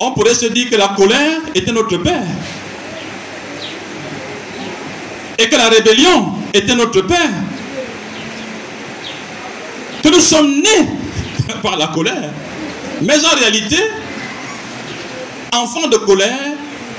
on 0.00 0.12
pourrait 0.12 0.34
se 0.34 0.46
dire 0.46 0.70
que 0.70 0.76
la 0.76 0.88
colère 0.88 1.40
était 1.54 1.72
notre 1.72 1.98
père. 1.98 2.24
Et 5.38 5.50
que 5.50 5.56
la 5.56 5.68
rébellion 5.68 6.39
était 6.52 6.74
notre 6.74 7.02
père. 7.02 7.30
Que 10.02 10.08
nous 10.08 10.20
sommes 10.20 10.60
nés 10.60 10.88
par 11.62 11.76
la 11.76 11.88
colère. 11.88 12.30
Mais 13.02 13.24
en 13.24 13.38
réalité, 13.38 13.76
enfant 15.52 15.88
de 15.88 15.96
colère 15.96 16.52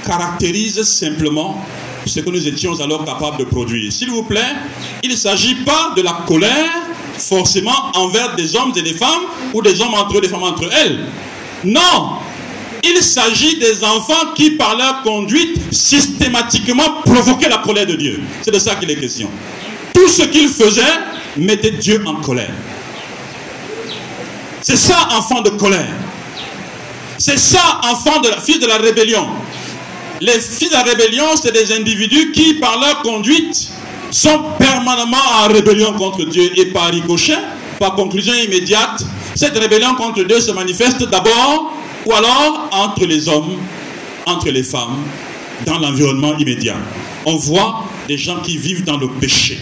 caractérise 0.05 0.81
simplement 0.83 1.63
ce 2.05 2.19
que 2.19 2.29
nous 2.29 2.47
étions 2.47 2.79
alors 2.81 3.05
capables 3.05 3.37
de 3.37 3.43
produire. 3.43 3.91
S'il 3.91 4.09
vous 4.09 4.23
plaît, 4.23 4.55
il 5.03 5.11
ne 5.11 5.15
s'agit 5.15 5.55
pas 5.63 5.93
de 5.95 6.01
la 6.01 6.23
colère 6.27 6.69
forcément 7.17 7.91
envers 7.95 8.35
des 8.35 8.55
hommes 8.55 8.73
et 8.75 8.81
des 8.81 8.93
femmes 8.95 9.25
ou 9.53 9.61
des 9.61 9.79
hommes 9.81 9.93
entre 9.93 10.17
eux, 10.17 10.21
des 10.21 10.29
femmes 10.29 10.43
entre 10.43 10.69
elles. 10.73 11.05
Non, 11.63 12.17
il 12.83 13.03
s'agit 13.03 13.57
des 13.57 13.83
enfants 13.83 14.33
qui, 14.35 14.51
par 14.51 14.75
leur 14.77 15.01
conduite, 15.03 15.73
systématiquement 15.73 17.01
provoquaient 17.05 17.49
la 17.49 17.57
colère 17.57 17.85
de 17.85 17.95
Dieu. 17.95 18.21
C'est 18.41 18.51
de 18.51 18.59
ça 18.59 18.75
qu'il 18.75 18.89
est 18.89 18.99
question. 18.99 19.29
Tout 19.93 20.07
ce 20.07 20.23
qu'ils 20.23 20.49
faisaient 20.49 20.81
mettait 21.37 21.71
Dieu 21.71 22.01
en 22.05 22.15
colère. 22.15 22.53
C'est 24.61 24.77
ça, 24.77 25.09
enfant 25.11 25.41
de 25.41 25.49
colère. 25.51 25.93
C'est 27.17 27.39
ça, 27.39 27.81
enfant 27.83 28.19
de 28.19 28.29
la 28.29 28.39
fille 28.39 28.59
de 28.59 28.67
la 28.67 28.77
rébellion. 28.77 29.27
Les 30.19 30.39
filles 30.39 30.69
de 30.69 30.73
la 30.73 30.83
rébellion, 30.83 31.25
c'est 31.41 31.51
des 31.51 31.71
individus 31.73 32.31
qui, 32.31 32.55
par 32.55 32.79
leur 32.79 33.01
conduite, 33.01 33.69
sont 34.11 34.43
permanemment 34.59 35.17
en 35.43 35.47
rébellion 35.47 35.93
contre 35.93 36.25
Dieu. 36.25 36.51
Et 36.57 36.65
par 36.65 36.89
ricochet, 36.89 37.37
par 37.79 37.95
conclusion 37.95 38.33
immédiate, 38.33 39.03
cette 39.35 39.57
rébellion 39.57 39.95
contre 39.95 40.23
Dieu 40.23 40.39
se 40.39 40.51
manifeste 40.51 41.03
d'abord 41.09 41.73
ou 42.05 42.13
alors 42.13 42.69
entre 42.71 43.05
les 43.05 43.27
hommes, 43.27 43.57
entre 44.25 44.49
les 44.49 44.63
femmes, 44.63 45.03
dans 45.65 45.79
l'environnement 45.79 46.37
immédiat. 46.37 46.77
On 47.25 47.35
voit 47.35 47.85
des 48.07 48.17
gens 48.17 48.39
qui 48.41 48.57
vivent 48.57 48.83
dans 48.83 48.97
le 48.97 49.07
péché. 49.07 49.59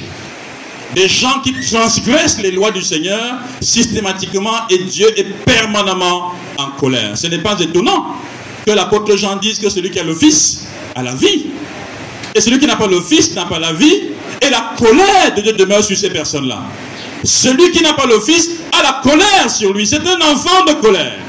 Des 0.96 1.08
gens 1.08 1.40
qui 1.44 1.54
transgressent 1.54 2.42
les 2.42 2.52
lois 2.52 2.72
du 2.72 2.82
Seigneur 2.82 3.36
systématiquement 3.62 4.68
et 4.70 4.80
Dieu 4.80 5.08
est 5.20 5.28
permanemment 5.46 6.34
en 6.58 6.72
colère. 6.80 7.16
Ce 7.16 7.28
n'est 7.28 7.40
pas 7.40 7.60
étonnant 7.60 8.16
que 8.66 8.72
l'apôtre 8.72 9.16
Jean 9.16 9.36
dise 9.36 9.60
que 9.60 9.70
celui 9.70 9.92
qui 9.92 10.00
a 10.00 10.04
le 10.04 10.16
Fils 10.16 10.66
a 10.96 11.04
la 11.04 11.14
vie. 11.14 11.48
Et 12.34 12.42
celui 12.42 12.60
qui 12.60 12.66
n'a 12.66 12.76
pas 12.76 12.88
le 12.88 13.02
Fils 13.02 13.36
n'a 13.36 13.46
pas 13.46 13.60
la 13.60 13.74
vie. 13.74 14.02
Et 14.42 14.50
la 14.50 14.74
colère 14.78 15.36
de 15.36 15.42
Dieu 15.42 15.54
demeure 15.54 15.84
sur 15.84 15.98
ces 15.98 16.10
personnes-là. 16.10 16.64
Celui 17.24 17.72
qui 17.72 17.84
n'a 17.84 17.94
pas 17.94 18.06
le 18.06 18.20
Fils 18.20 18.50
a 18.72 18.82
la 18.82 19.02
colère 19.04 19.50
sur 19.50 19.74
lui. 19.74 19.86
C'est 19.86 20.08
un 20.08 20.22
enfant 20.22 20.66
de 20.66 20.74
colère. 20.82 21.20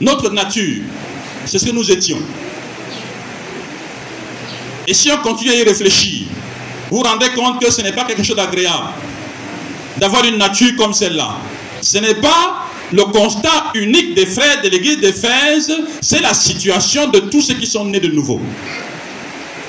Notre 0.00 0.30
nature, 0.30 0.82
c'est 1.44 1.58
ce 1.58 1.66
que 1.66 1.72
nous 1.72 1.90
étions. 1.90 2.18
Et 4.86 4.94
si 4.94 5.10
on 5.10 5.18
continue 5.18 5.50
à 5.50 5.54
y 5.56 5.62
réfléchir, 5.64 6.26
vous 6.90 6.98
vous 6.98 7.02
rendez 7.02 7.30
compte 7.30 7.60
que 7.60 7.70
ce 7.70 7.80
n'est 7.82 7.92
pas 7.92 8.04
quelque 8.04 8.22
chose 8.22 8.36
d'agréable 8.36 8.88
d'avoir 9.98 10.24
une 10.24 10.36
nature 10.36 10.72
comme 10.76 10.92
celle-là. 10.92 11.36
Ce 11.80 11.98
n'est 11.98 12.14
pas 12.14 12.66
le 12.92 13.02
constat 13.04 13.72
unique 13.74 14.14
des 14.14 14.26
frères 14.26 14.60
de 14.62 14.68
l'église 14.68 14.98
d'Éphèse, 14.98 15.72
c'est 16.00 16.20
la 16.20 16.34
situation 16.34 17.08
de 17.08 17.18
tous 17.18 17.40
ceux 17.40 17.54
qui 17.54 17.66
sont 17.66 17.84
nés 17.84 18.00
de 18.00 18.08
nouveau. 18.08 18.40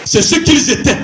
C'est 0.05 0.21
ce 0.21 0.35
qu'ils 0.35 0.69
étaient. 0.69 0.97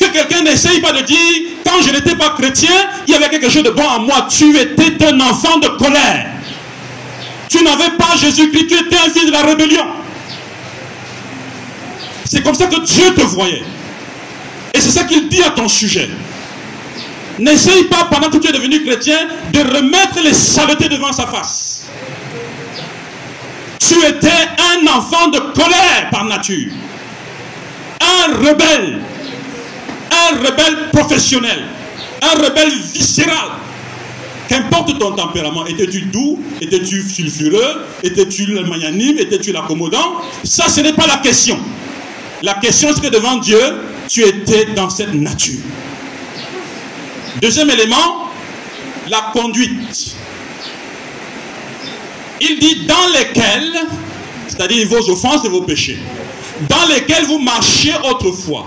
Que 0.00 0.06
quelqu'un 0.06 0.42
n'essaye 0.42 0.80
pas 0.80 0.92
de 0.92 1.02
dire, 1.02 1.16
quand 1.64 1.82
je 1.82 1.92
n'étais 1.92 2.16
pas 2.16 2.30
chrétien, 2.30 2.70
il 3.06 3.12
y 3.12 3.16
avait 3.16 3.28
quelque 3.28 3.50
chose 3.50 3.64
de 3.64 3.70
bon 3.70 3.84
en 3.84 4.00
moi. 4.00 4.26
Tu 4.30 4.56
étais 4.56 5.04
un 5.04 5.20
enfant 5.20 5.58
de 5.58 5.68
colère. 5.68 6.37
Tu 7.48 7.62
n'avais 7.62 7.90
pas 7.96 8.16
Jésus-Christ, 8.16 8.66
tu 8.66 8.74
étais 8.74 8.96
un 8.96 9.10
fils 9.10 9.26
de 9.26 9.32
la 9.32 9.42
rébellion. 9.42 9.86
C'est 12.24 12.42
comme 12.42 12.54
ça 12.54 12.66
que 12.66 12.80
Dieu 12.84 13.14
te 13.14 13.22
voyait. 13.22 13.62
Et 14.74 14.80
c'est 14.80 14.90
ça 14.90 15.04
qu'il 15.04 15.28
dit 15.28 15.42
à 15.42 15.50
ton 15.50 15.66
sujet. 15.66 16.10
N'essaye 17.38 17.84
pas, 17.84 18.08
pendant 18.10 18.28
que 18.28 18.36
tu 18.36 18.48
es 18.48 18.52
devenu 18.52 18.84
chrétien, 18.84 19.18
de 19.52 19.60
remettre 19.60 20.20
les 20.22 20.34
saletés 20.34 20.88
devant 20.88 21.12
sa 21.12 21.26
face. 21.26 21.84
Tu 23.78 23.94
étais 24.04 24.28
un 24.28 24.86
enfant 24.88 25.28
de 25.28 25.38
colère 25.38 26.10
par 26.10 26.24
nature. 26.24 26.70
Un 28.00 28.34
rebelle. 28.36 29.00
Un 30.10 30.36
rebelle 30.36 30.90
professionnel. 30.92 31.64
Un 32.20 32.42
rebelle 32.42 32.72
viscéral. 32.92 33.52
Qu'importe 34.48 34.98
ton 34.98 35.12
tempérament, 35.12 35.66
étais-tu 35.66 36.02
doux, 36.02 36.38
étais-tu 36.60 37.02
sulfureux, 37.02 37.84
étais-tu 38.02 38.46
magnanime, 38.64 39.18
étais-tu 39.18 39.52
l'accommodant, 39.52 40.22
ça 40.42 40.68
ce 40.68 40.80
n'est 40.80 40.94
pas 40.94 41.06
la 41.06 41.18
question. 41.18 41.58
La 42.42 42.54
question 42.54 42.88
c'est 42.94 43.02
que 43.02 43.12
devant 43.12 43.36
Dieu, 43.36 43.60
tu 44.08 44.22
étais 44.22 44.66
dans 44.74 44.88
cette 44.88 45.12
nature. 45.12 45.60
Deuxième 47.42 47.68
élément, 47.70 48.30
la 49.10 49.30
conduite. 49.34 50.16
Il 52.40 52.58
dit 52.58 52.86
dans 52.86 53.18
lesquels, 53.18 53.76
c'est-à-dire 54.46 54.88
vos 54.88 55.10
offenses 55.10 55.44
et 55.44 55.48
vos 55.48 55.62
péchés, 55.62 55.98
dans 56.68 56.86
lesquels 56.94 57.24
vous 57.24 57.38
marchiez 57.38 57.92
autrefois. 58.10 58.66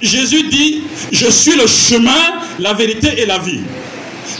Jésus 0.00 0.44
dit, 0.44 0.82
je 1.10 1.28
suis 1.28 1.56
le 1.56 1.66
chemin, 1.66 2.40
la 2.58 2.74
vérité 2.74 3.20
et 3.20 3.26
la 3.26 3.38
vie. 3.38 3.62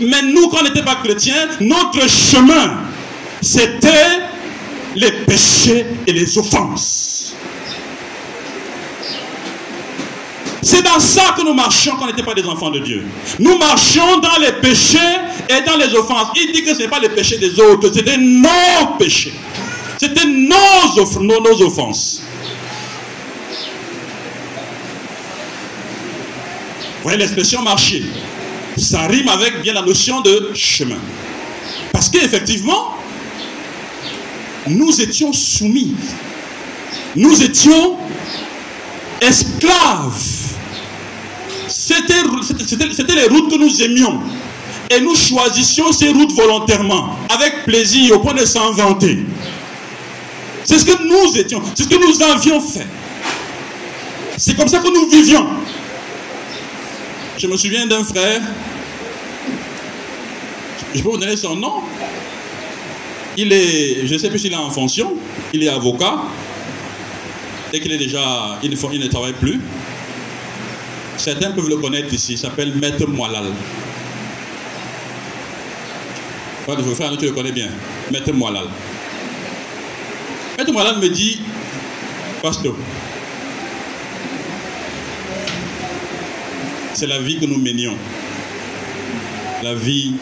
Mais 0.01 0.23
nous, 0.23 0.49
quand 0.49 0.59
on 0.61 0.65
n'était 0.65 0.85
pas 0.85 0.97
chrétiens, 0.97 1.49
notre 1.61 2.09
chemin, 2.09 2.79
c'était 3.41 4.21
les 4.95 5.13
péchés 5.25 5.87
et 6.07 6.13
les 6.13 6.39
offenses. 6.39 7.35
C'est 10.63 10.83
dans 10.83 10.99
ça 10.99 11.35
que 11.37 11.43
nous 11.43 11.55
marchions 11.55 11.95
quand 11.97 12.05
on 12.05 12.07
n'était 12.09 12.25
pas 12.25 12.35
des 12.35 12.45
enfants 12.45 12.71
de 12.71 12.81
Dieu. 12.81 13.05
Nous 13.39 13.57
marchions 13.57 14.19
dans 14.19 14.37
les 14.41 14.53
péchés 14.61 14.99
et 15.49 15.63
dans 15.65 15.77
les 15.77 15.95
offenses. 15.95 16.29
Il 16.35 16.53
dit 16.53 16.65
que 16.65 16.75
ce 16.75 16.81
n'est 16.81 16.89
pas 16.89 16.99
les 16.99 17.09
péchés 17.09 17.39
des 17.39 17.61
autres, 17.61 17.93
c'était 17.95 18.17
nos 18.17 18.97
péchés. 18.99 19.33
C'était 19.97 20.27
nos, 20.27 21.21
nos 21.23 21.63
offenses. 21.63 22.23
Vous 26.97 27.03
voyez 27.05 27.19
l'expression 27.19 27.63
marcher 27.63 28.03
ça 28.77 29.07
rime 29.07 29.29
avec 29.29 29.63
bien 29.63 29.73
la 29.73 29.83
notion 29.83 30.21
de 30.21 30.51
chemin. 30.55 30.99
Parce 31.93 32.09
qu'effectivement, 32.09 32.95
nous 34.69 35.01
étions 35.01 35.33
soumis. 35.33 35.95
Nous 37.15 37.43
étions 37.43 37.97
esclaves. 39.21 40.23
C'était 41.69 43.15
les 43.15 43.27
routes 43.27 43.51
que 43.51 43.59
nous 43.59 43.83
aimions. 43.83 44.21
Et 44.91 45.01
nous 45.01 45.17
choisissions 45.17 45.91
ces 45.93 46.11
routes 46.11 46.33
volontairement, 46.33 47.17
avec 47.29 47.65
plaisir, 47.65 48.17
au 48.17 48.21
point 48.21 48.35
de 48.35 48.45
s'inventer. 48.45 49.19
C'est 50.65 50.79
ce 50.79 50.85
que 50.85 51.03
nous 51.03 51.37
étions, 51.37 51.61
c'est 51.75 51.85
ce 51.85 51.89
que 51.89 51.97
nous 51.97 52.23
avions 52.23 52.61
fait. 52.61 52.87
C'est 54.37 54.57
comme 54.57 54.69
ça 54.69 54.79
que 54.79 54.89
nous 54.89 55.09
vivions. 55.09 55.47
Je 57.39 57.47
me 57.47 57.57
souviens 57.59 57.87
d'un 57.87 58.03
frère, 58.03 58.41
je 60.95 61.03
peux 61.03 61.11
vous 61.11 61.19
donner 61.19 61.37
son 61.37 61.55
nom. 61.55 61.83
Il 63.37 63.53
est, 63.53 64.07
je 64.07 64.15
ne 64.15 64.19
sais 64.19 64.31
plus 64.31 64.39
s'il 64.39 64.53
est 64.53 64.57
en 64.57 64.71
fonction, 64.71 65.15
il 65.53 65.63
est 65.63 65.69
avocat, 65.69 66.23
et 67.75 67.81
qu'il 67.81 67.93
est 67.93 67.99
déjà, 67.99 68.59
il, 68.63 68.71
ne 68.71 69.07
travaille 69.07 69.35
plus. 69.35 69.61
Certains 71.19 71.51
peuvent 71.51 71.69
le 71.69 71.77
connaître 71.77 72.15
ici, 72.15 72.33
il 72.33 72.39
s'appelle 72.39 72.75
Maître 72.75 73.07
Moalal. 73.07 73.53
Frère, 76.65 77.17
tu 77.19 77.27
le 77.27 77.33
connais 77.33 77.53
bien, 77.53 77.69
Maître 78.11 78.33
Moalal. 78.33 78.69
Maître 80.57 80.73
Moalal 80.73 80.99
me 81.01 81.09
dit, 81.11 81.41
Pasteur, 82.41 82.75
c'est 86.97 87.07
la 87.07 87.19
vie 87.19 87.39
que 87.39 87.45
nous 87.45 87.59
menions. 87.59 87.95
La 89.63 89.75
vie 89.75 90.15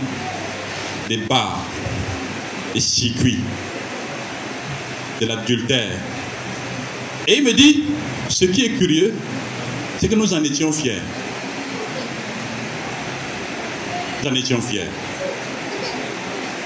des 1.08 1.18
bars, 1.18 1.64
des 2.74 2.80
circuits, 2.80 3.38
de 5.20 5.26
l'adultère. 5.26 5.92
Et 7.28 7.37
il 7.37 7.44
me 7.44 7.52
dit, 7.52 7.84
ce 8.28 8.46
qui 8.46 8.64
est 8.64 8.70
curieux, 8.70 9.14
c'est 9.98 10.08
que 10.08 10.16
nous 10.16 10.34
en 10.34 10.42
étions 10.42 10.72
fiers. 10.72 10.98
Nous 14.22 14.30
en 14.30 14.34
étions 14.34 14.60
fiers. 14.60 14.88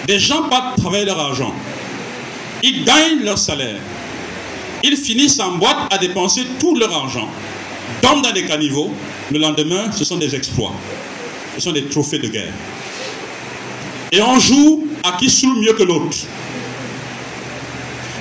Des 0.06 0.18
gens 0.18 0.48
partent 0.48 0.78
travailler 0.78 1.04
leur 1.04 1.20
argent. 1.20 1.54
Ils 2.62 2.82
gagnent 2.84 3.24
leur 3.24 3.36
salaire. 3.36 3.80
Ils 4.82 4.96
finissent 4.96 5.38
en 5.38 5.58
boîte 5.58 5.92
à 5.92 5.98
dépenser 5.98 6.46
tout 6.58 6.74
leur 6.76 6.94
argent. 6.94 7.28
Dorment 8.00 8.22
dans 8.22 8.32
des 8.32 8.46
caniveaux. 8.46 8.94
Le 9.30 9.38
lendemain, 9.38 9.92
ce 9.92 10.04
sont 10.04 10.16
des 10.16 10.34
exploits. 10.34 10.72
Ce 11.54 11.60
sont 11.60 11.72
des 11.72 11.84
trophées 11.84 12.18
de 12.18 12.28
guerre. 12.28 12.52
Et 14.10 14.22
on 14.22 14.38
joue 14.38 14.86
à 15.04 15.12
qui 15.18 15.28
saoule 15.28 15.60
mieux 15.60 15.74
que 15.74 15.82
l'autre. 15.82 16.16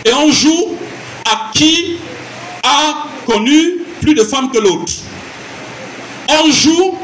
Et 0.04 0.14
on 0.14 0.32
joue 0.32 0.78
à 1.26 1.52
qui 1.54 1.98
a 2.64 3.06
connu 3.26 3.78
plus 4.02 4.16
de 4.16 4.24
femmes 4.24 4.52
que 4.52 4.58
l'autre. 4.58 4.92
On 6.30 6.52
joue 6.52 6.98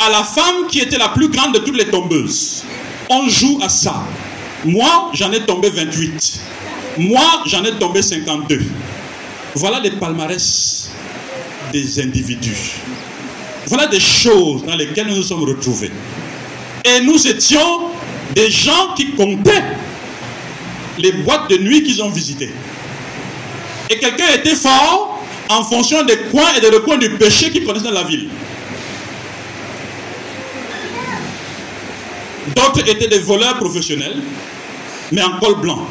à 0.00 0.10
la 0.10 0.24
femme 0.24 0.66
qui 0.68 0.80
était 0.80 0.98
la 0.98 1.08
plus 1.08 1.28
grande 1.28 1.54
de 1.54 1.58
toutes 1.58 1.76
les 1.76 1.88
tombeuses. 1.88 2.64
On 3.10 3.28
joue 3.28 3.58
à 3.62 3.68
ça. 3.68 4.02
Moi, 4.64 5.10
j'en 5.12 5.32
ai 5.32 5.40
tombé 5.40 5.68
28. 5.68 6.40
Moi, 6.98 7.42
j'en 7.46 7.64
ai 7.64 7.72
tombé 7.72 8.00
52. 8.00 8.60
Voilà 9.54 9.80
les 9.80 9.90
palmarès 9.90 10.90
des 11.72 12.00
individus. 12.00 12.80
Voilà 13.70 13.86
des 13.86 14.00
choses 14.00 14.64
dans 14.64 14.74
lesquelles 14.74 15.06
nous 15.06 15.14
nous 15.14 15.22
sommes 15.22 15.44
retrouvés. 15.44 15.92
Et 16.84 17.02
nous 17.02 17.24
étions 17.24 17.82
des 18.34 18.50
gens 18.50 18.94
qui 18.96 19.12
comptaient 19.12 19.62
les 20.98 21.12
boîtes 21.12 21.48
de 21.48 21.56
nuit 21.58 21.84
qu'ils 21.84 22.02
ont 22.02 22.10
visitées. 22.10 22.50
Et 23.88 23.98
quelqu'un 23.98 24.24
était 24.34 24.56
fort 24.56 25.22
en 25.48 25.62
fonction 25.62 26.02
des 26.02 26.16
coins 26.32 26.52
et 26.56 26.60
des 26.60 26.68
recoins 26.68 26.98
du 26.98 27.10
péché 27.10 27.50
qu'il 27.50 27.64
connaissait 27.64 27.84
dans 27.84 27.92
la 27.92 28.02
ville. 28.02 28.28
D'autres 32.56 32.88
étaient 32.88 33.08
des 33.08 33.20
voleurs 33.20 33.56
professionnels, 33.56 34.16
mais 35.12 35.22
en 35.22 35.38
col 35.38 35.60
blanc. 35.60 35.86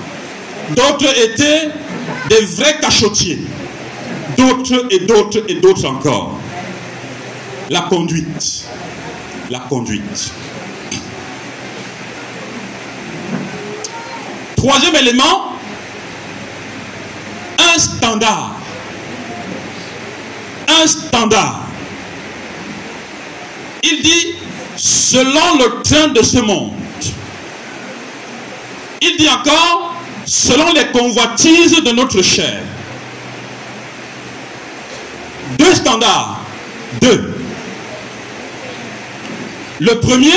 D'autres 0.72 1.18
étaient 1.18 1.70
des 2.30 2.46
vrais 2.46 2.78
cachotiers. 2.82 3.40
D'autres 4.38 4.86
et 4.90 5.00
d'autres 5.00 5.46
et 5.48 5.56
d'autres 5.56 5.86
encore. 5.86 6.38
La 7.70 7.82
conduite. 7.82 8.66
La 9.52 9.60
conduite. 9.60 10.32
Troisième 14.56 14.96
élément, 14.96 15.54
un 17.60 17.78
standard. 17.78 18.56
Un 20.68 20.88
standard. 20.88 21.68
Il 23.84 24.02
dit, 24.02 24.36
selon 24.76 25.58
le 25.60 25.82
train 25.84 26.08
de 26.08 26.24
ce 26.24 26.40
monde. 26.40 26.74
Il 29.02 29.16
dit 29.18 29.30
encore, 29.30 29.94
selon 30.26 30.74
les 30.74 30.88
convoitises 30.88 31.84
de 31.84 31.92
notre 31.92 32.22
chair. 32.24 32.64
Deux 35.58 35.76
standards. 35.76 36.42
Deux. 37.00 37.29
Le 39.80 40.00
premier, 40.00 40.34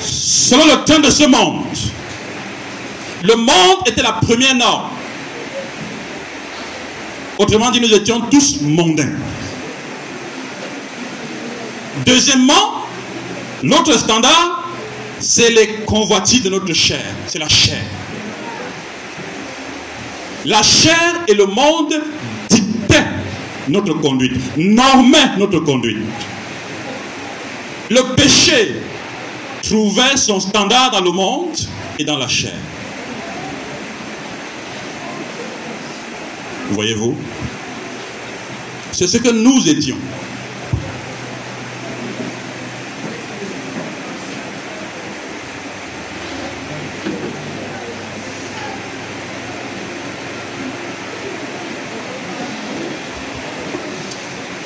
selon 0.00 0.64
le 0.66 0.84
train 0.84 1.00
de 1.00 1.10
ce 1.10 1.24
monde. 1.24 1.64
Le 3.22 3.36
monde 3.36 3.78
était 3.86 4.02
la 4.02 4.12
première 4.12 4.54
norme. 4.54 4.90
Autrement 7.38 7.70
dit, 7.70 7.80
nous 7.80 7.92
étions 7.92 8.20
tous 8.30 8.60
mondains. 8.60 9.12
Deuxièmement, 12.06 12.84
notre 13.62 13.98
standard, 13.98 14.68
c'est 15.18 15.50
les 15.50 15.80
convoitises 15.86 16.42
de 16.42 16.50
notre 16.50 16.72
chair. 16.74 17.02
C'est 17.26 17.38
la 17.38 17.48
chair. 17.48 17.82
La 20.44 20.62
chair 20.62 21.24
et 21.26 21.34
le 21.34 21.46
monde 21.46 21.94
dictaient 22.50 23.06
notre 23.68 23.94
conduite, 23.94 24.38
normaient 24.56 25.36
notre 25.38 25.60
conduite. 25.60 25.96
Le 27.90 28.14
péché 28.14 28.76
trouvait 29.62 30.16
son 30.16 30.40
standard 30.40 30.90
dans 30.90 31.02
le 31.02 31.10
monde 31.10 31.56
et 31.98 32.04
dans 32.04 32.16
la 32.16 32.28
chair. 32.28 32.54
Voyez-vous? 36.70 37.16
C'est 38.92 39.06
ce 39.06 39.18
que 39.18 39.30
nous 39.30 39.68
étions. 39.68 39.98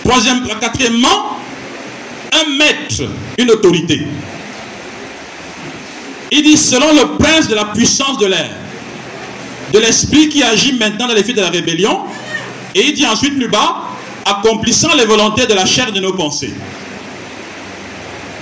Troisième, 0.04 0.48
quatrièmement, 0.60 1.37
un 2.40 2.56
maître, 2.56 3.10
une 3.38 3.50
autorité. 3.50 4.06
Il 6.30 6.42
dit 6.42 6.56
selon 6.56 6.92
le 6.92 7.16
prince 7.18 7.48
de 7.48 7.54
la 7.54 7.66
puissance 7.66 8.18
de 8.18 8.26
l'air 8.26 8.50
de 9.72 9.78
l'esprit 9.78 10.28
qui 10.28 10.42
agit 10.42 10.72
maintenant 10.74 11.08
dans 11.08 11.14
les 11.14 11.22
filles 11.22 11.34
de 11.34 11.40
la 11.40 11.50
rébellion. 11.50 12.00
Et 12.74 12.86
il 12.86 12.94
dit 12.94 13.06
ensuite 13.06 13.36
plus 13.36 13.48
bas, 13.48 13.84
accomplissant 14.24 14.94
les 14.96 15.04
volontés 15.04 15.46
de 15.46 15.54
la 15.54 15.66
chair 15.66 15.92
de 15.92 16.00
nos 16.00 16.12
pensées. 16.12 16.52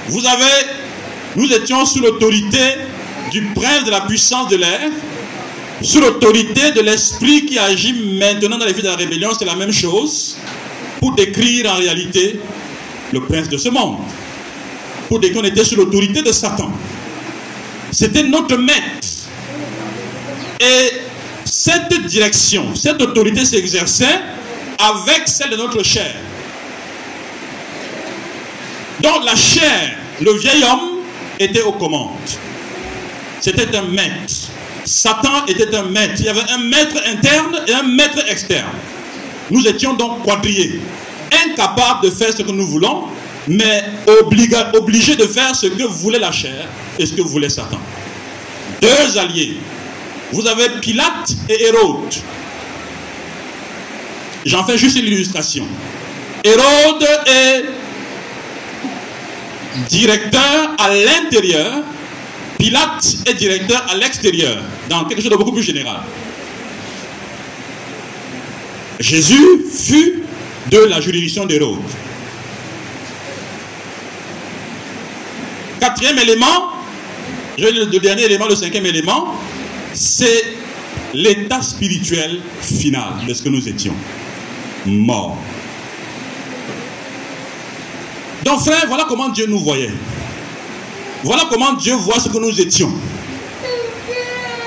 Vous 0.09 0.25
avez, 0.27 0.67
nous 1.37 1.53
étions 1.53 1.85
sous 1.85 2.01
l'autorité 2.01 2.59
du 3.31 3.43
prince 3.55 3.85
de 3.85 3.91
la 3.91 4.03
puissance 4.03 4.49
de 4.49 4.57
l'air, 4.57 4.91
sous 5.83 6.01
l'autorité 6.01 6.73
de 6.73 6.81
l'esprit 6.81 7.45
qui 7.45 7.59
agit 7.59 7.93
maintenant 7.93 8.59
dans 8.59 8.65
les 8.65 8.73
filles 8.73 8.85
de 8.85 8.89
la 8.89 8.97
rébellion, 8.97 9.31
c'est 9.37 9.45
la 9.45 9.57
même 9.57 9.73
chose, 9.73 10.37
pour 11.01 11.15
décrire 11.15 11.73
en 11.73 11.77
réalité 11.77 12.39
le 13.13 13.21
prince 13.21 13.49
de 13.49 13.57
ce 13.57 13.69
monde. 13.69 13.99
Pour 15.09 15.21
décrire 15.21 15.41
qu'on 15.41 15.47
était 15.47 15.65
sous 15.65 15.77
l'autorité 15.77 16.23
de 16.23 16.33
Satan. 16.33 16.71
C'était 17.93 18.25
notre 18.25 18.57
maître. 18.57 19.09
Et 20.61 20.93
cette 21.45 22.07
direction, 22.07 22.75
cette 22.75 23.01
autorité 23.01 23.45
s'exerçait 23.45 24.21
avec 24.79 25.29
celle 25.29 25.51
de 25.51 25.57
notre 25.57 25.83
chair. 25.83 26.15
Donc 29.01 29.25
la 29.25 29.37
chair, 29.37 29.97
le 30.21 30.33
vieil 30.33 30.65
homme, 30.65 31.03
était 31.39 31.63
aux 31.63 31.73
commandes. 31.73 32.11
C'était 33.41 33.77
un 33.77 33.83
maître. 33.83 34.35
Satan 34.85 35.47
était 35.47 35.75
un 35.75 35.85
maître. 35.85 36.15
Il 36.19 36.25
y 36.25 36.29
avait 36.29 36.49
un 36.51 36.59
maître 36.59 36.97
interne 37.07 37.61
et 37.67 37.73
un 37.73 37.83
maître 37.83 38.25
externe. 38.29 38.73
Nous 39.51 39.67
étions 39.67 39.95
donc 39.95 40.25
quadrillés, 40.25 40.81
incapables 41.51 42.05
de 42.05 42.11
faire 42.11 42.33
ce 42.33 42.43
que 42.43 42.51
nous 42.51 42.67
voulons 42.67 43.05
mais 43.49 43.85
obligé 44.75 45.17
de 45.17 45.25
faire 45.25 45.55
ce 45.55 45.67
que 45.67 45.85
voulait 45.85 46.19
la 46.19 46.33
chair 46.33 46.69
et 46.99 47.07
ce 47.07 47.15
que 47.15 47.23
voulait 47.23 47.49
Satan. 47.49 47.79
Deux 48.81 49.19
alliés. 49.19 49.57
Vous 50.33 50.47
avez 50.47 50.69
Pilate 50.81 51.33
et 51.49 51.65
Hérode. 51.65 52.15
J'en 54.45 54.65
fais 54.65 54.77
juste 54.77 54.99
une 54.99 55.07
illustration. 55.07 55.67
Hérode 56.43 57.07
est 57.27 57.65
directeur 59.89 60.75
à 60.79 60.89
l'intérieur, 60.95 61.83
Pilate 62.59 63.17
est 63.27 63.35
directeur 63.35 63.85
à 63.91 63.97
l'extérieur, 63.97 64.63
dans 64.89 65.05
quelque 65.05 65.21
chose 65.21 65.31
de 65.31 65.37
beaucoup 65.37 65.53
plus 65.53 65.63
général. 65.63 66.01
Jésus 68.99 69.65
fut 69.71 70.26
de 70.71 70.79
la 70.79 71.01
juridiction 71.01 71.47
d'Hérode. 71.47 71.79
Quatrième 75.81 76.19
élément, 76.19 76.73
le 77.59 77.99
dernier 77.99 78.25
élément, 78.25 78.47
le 78.49 78.57
cinquième 78.57 78.87
élément, 78.87 79.35
c'est 79.93 80.45
l'état 81.15 81.63
spirituel 81.63 82.41
final 82.61 83.13
de 83.27 83.35
ce 83.35 83.43
que 83.43 83.49
nous 83.49 83.67
étions. 83.69 83.95
Morts. 84.87 85.39
Donc 88.45 88.61
frère, 88.61 88.85
voilà 88.87 89.07
comment 89.09 89.29
Dieu 89.31 89.47
nous 89.47 89.59
voyait. 89.59 89.91
Voilà 91.25 91.45
comment 91.51 91.73
Dieu 91.73 91.95
voit 91.95 92.21
ce 92.21 92.29
que 92.29 92.39
nous 92.39 92.61
étions. 92.61 92.93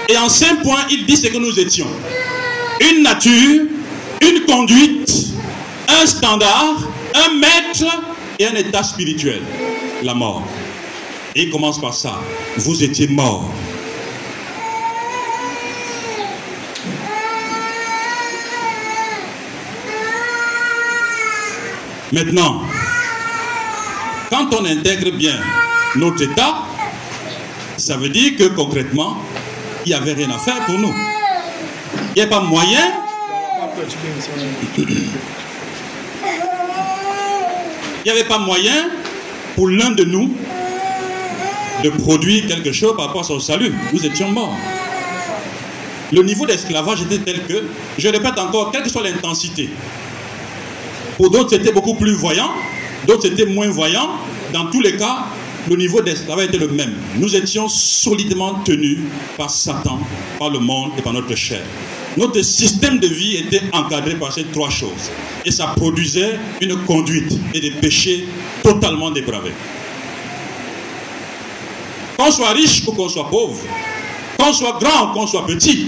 Et 0.10 0.18
en 0.18 0.28
cinq 0.28 0.64
points, 0.64 0.86
il 0.90 1.06
dit 1.06 1.16
ce 1.16 1.28
que 1.28 1.38
nous 1.38 1.58
étions. 1.60 1.88
Une 2.82 3.04
nature, 3.04 3.66
une 4.22 4.46
conduite, 4.46 5.28
un 5.90 6.06
standard, 6.06 6.76
un 7.16 7.34
maître 7.36 7.86
et 8.38 8.46
un 8.46 8.56
état 8.56 8.84
spirituel. 8.84 9.42
La 10.04 10.14
mort. 10.14 10.44
Et 11.36 11.44
il 11.44 11.50
commence 11.50 11.80
par 11.80 11.94
ça. 11.94 12.20
Vous 12.58 12.84
étiez 12.84 13.08
mort. 13.08 13.46
Maintenant, 22.12 22.62
quand 24.30 24.48
on 24.60 24.66
intègre 24.66 25.12
bien 25.12 25.36
notre 25.96 26.24
état, 26.24 26.64
ça 27.78 27.98
veut 27.98 28.10
dire 28.10 28.36
que 28.36 28.46
concrètement, 28.46 29.18
il 29.86 29.90
n'y 29.90 29.96
avait 29.96 30.14
rien 30.14 30.30
à 30.32 30.40
faire 30.40 30.66
pour 30.66 30.80
nous. 30.80 30.94
Il 32.16 32.16
n'y 32.16 32.22
a 32.22 32.28
pas 32.28 32.42
moyen. 32.42 32.94
Il 38.06 38.12
n'y 38.12 38.18
avait 38.18 38.28
pas 38.28 38.40
moyen 38.40 38.90
pour 39.56 39.68
l'un 39.68 39.92
de 39.92 40.04
nous 40.04 40.34
de 41.84 41.90
produire 41.90 42.48
quelque 42.48 42.72
chose 42.72 42.96
par 42.96 43.08
rapport 43.08 43.22
à 43.22 43.26
son 43.26 43.40
salut. 43.40 43.74
Nous 43.94 44.06
étions 44.06 44.30
morts. 44.30 44.56
Le 46.12 46.24
niveau 46.24 46.46
d'esclavage 46.46 47.02
était 47.04 47.20
tel 47.20 47.46
que, 47.46 47.66
je 47.98 48.08
répète 48.08 48.38
encore, 48.40 48.72
quelle 48.72 48.84
que 48.84 48.90
soit 48.90 49.04
l'intensité, 49.04 49.70
pour 51.18 51.30
d'autres 51.30 51.50
c'était 51.52 51.72
beaucoup 51.72 51.94
plus 51.94 52.14
voyant, 52.14 52.50
d'autres 53.06 53.24
c'était 53.24 53.46
moins 53.46 53.70
voyant. 53.70 54.10
Dans 54.54 54.66
tous 54.72 54.82
les 54.82 54.98
cas, 54.98 55.26
le 55.70 55.76
niveau 55.76 56.02
d'esclavage 56.02 56.46
était 56.46 56.58
le 56.58 56.70
même. 56.70 56.96
Nous 57.18 57.36
étions 57.36 57.68
solidement 57.68 58.56
tenus 58.66 59.00
par 59.38 59.50
Satan, 59.52 60.00
par 60.40 60.50
le 60.50 60.60
monde 60.60 60.92
et 60.98 61.02
par 61.02 61.14
notre 61.14 61.36
chair. 61.36 61.62
Notre 62.18 62.42
système 62.42 63.00
de 63.00 63.08
vie 63.08 63.38
était 63.38 63.62
encadré 63.72 64.16
par 64.16 64.34
ces 64.34 64.44
trois 64.46 64.70
choses. 64.70 65.10
Et 65.46 65.52
ça 65.52 65.68
produisait 65.68 66.40
une 66.62 66.78
conduite 66.86 67.32
et 67.54 67.60
des 67.60 67.72
péchés 67.72 68.28
totalement 68.64 69.12
dépravés. 69.12 69.54
Qu'on 72.18 72.32
soit 72.32 72.52
riche 72.52 72.84
ou 72.86 72.92
qu'on 72.92 73.08
soit 73.08 73.30
pauvre, 73.30 73.62
qu'on 74.38 74.54
soit 74.54 74.78
grand 74.82 75.10
ou 75.10 75.14
qu'on 75.14 75.28
soit 75.28 75.46
petit, 75.46 75.88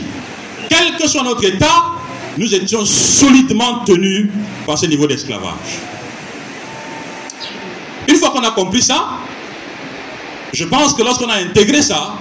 quel 0.70 0.96
que 0.98 1.08
soit 1.08 1.24
notre 1.24 1.44
état, 1.44 1.92
nous 2.38 2.54
étions 2.54 2.86
solidement 2.86 3.80
tenus 3.86 4.28
par 4.66 4.78
ce 4.78 4.86
niveau 4.86 5.08
d'esclavage. 5.08 5.80
Une 8.08 8.16
fois 8.16 8.30
qu'on 8.30 8.44
a 8.44 8.52
compris 8.52 8.82
ça, 8.82 9.18
je 10.54 10.64
pense 10.66 10.94
que 10.94 11.04
lorsqu'on 11.04 11.30
a 11.30 11.36
intégré 11.36 11.82
ça, 11.82 12.16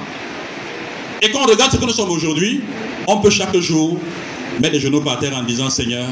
et 1.22 1.30
qu'on 1.30 1.44
regarde 1.44 1.72
ce 1.72 1.76
que 1.76 1.84
nous 1.84 1.92
sommes 1.92 2.10
aujourd'hui, 2.10 2.62
on 3.10 3.18
peut 3.18 3.30
chaque 3.30 3.56
jour 3.56 3.98
mettre 4.60 4.74
les 4.74 4.80
genoux 4.80 5.00
par 5.00 5.18
terre 5.18 5.36
en 5.36 5.42
disant 5.42 5.68
Seigneur, 5.68 6.06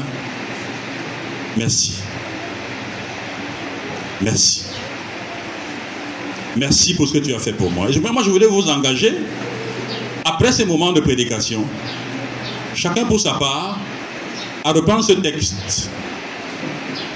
merci. 1.55 1.93
Merci. 4.21 4.63
Merci 6.57 6.93
pour 6.95 7.07
ce 7.07 7.13
que 7.13 7.19
tu 7.19 7.33
as 7.33 7.39
fait 7.39 7.53
pour 7.53 7.71
moi. 7.71 7.87
Et 7.89 7.99
moi, 7.99 8.21
je 8.23 8.29
voulais 8.29 8.47
vous 8.47 8.67
engager, 8.69 9.13
après 10.25 10.51
ces 10.51 10.65
moments 10.65 10.91
de 10.91 10.99
prédication, 10.99 11.63
chacun 12.75 13.05
pour 13.05 13.19
sa 13.19 13.33
part, 13.33 13.79
à 14.65 14.73
reprendre 14.73 15.03
ce 15.03 15.13
texte, 15.13 15.89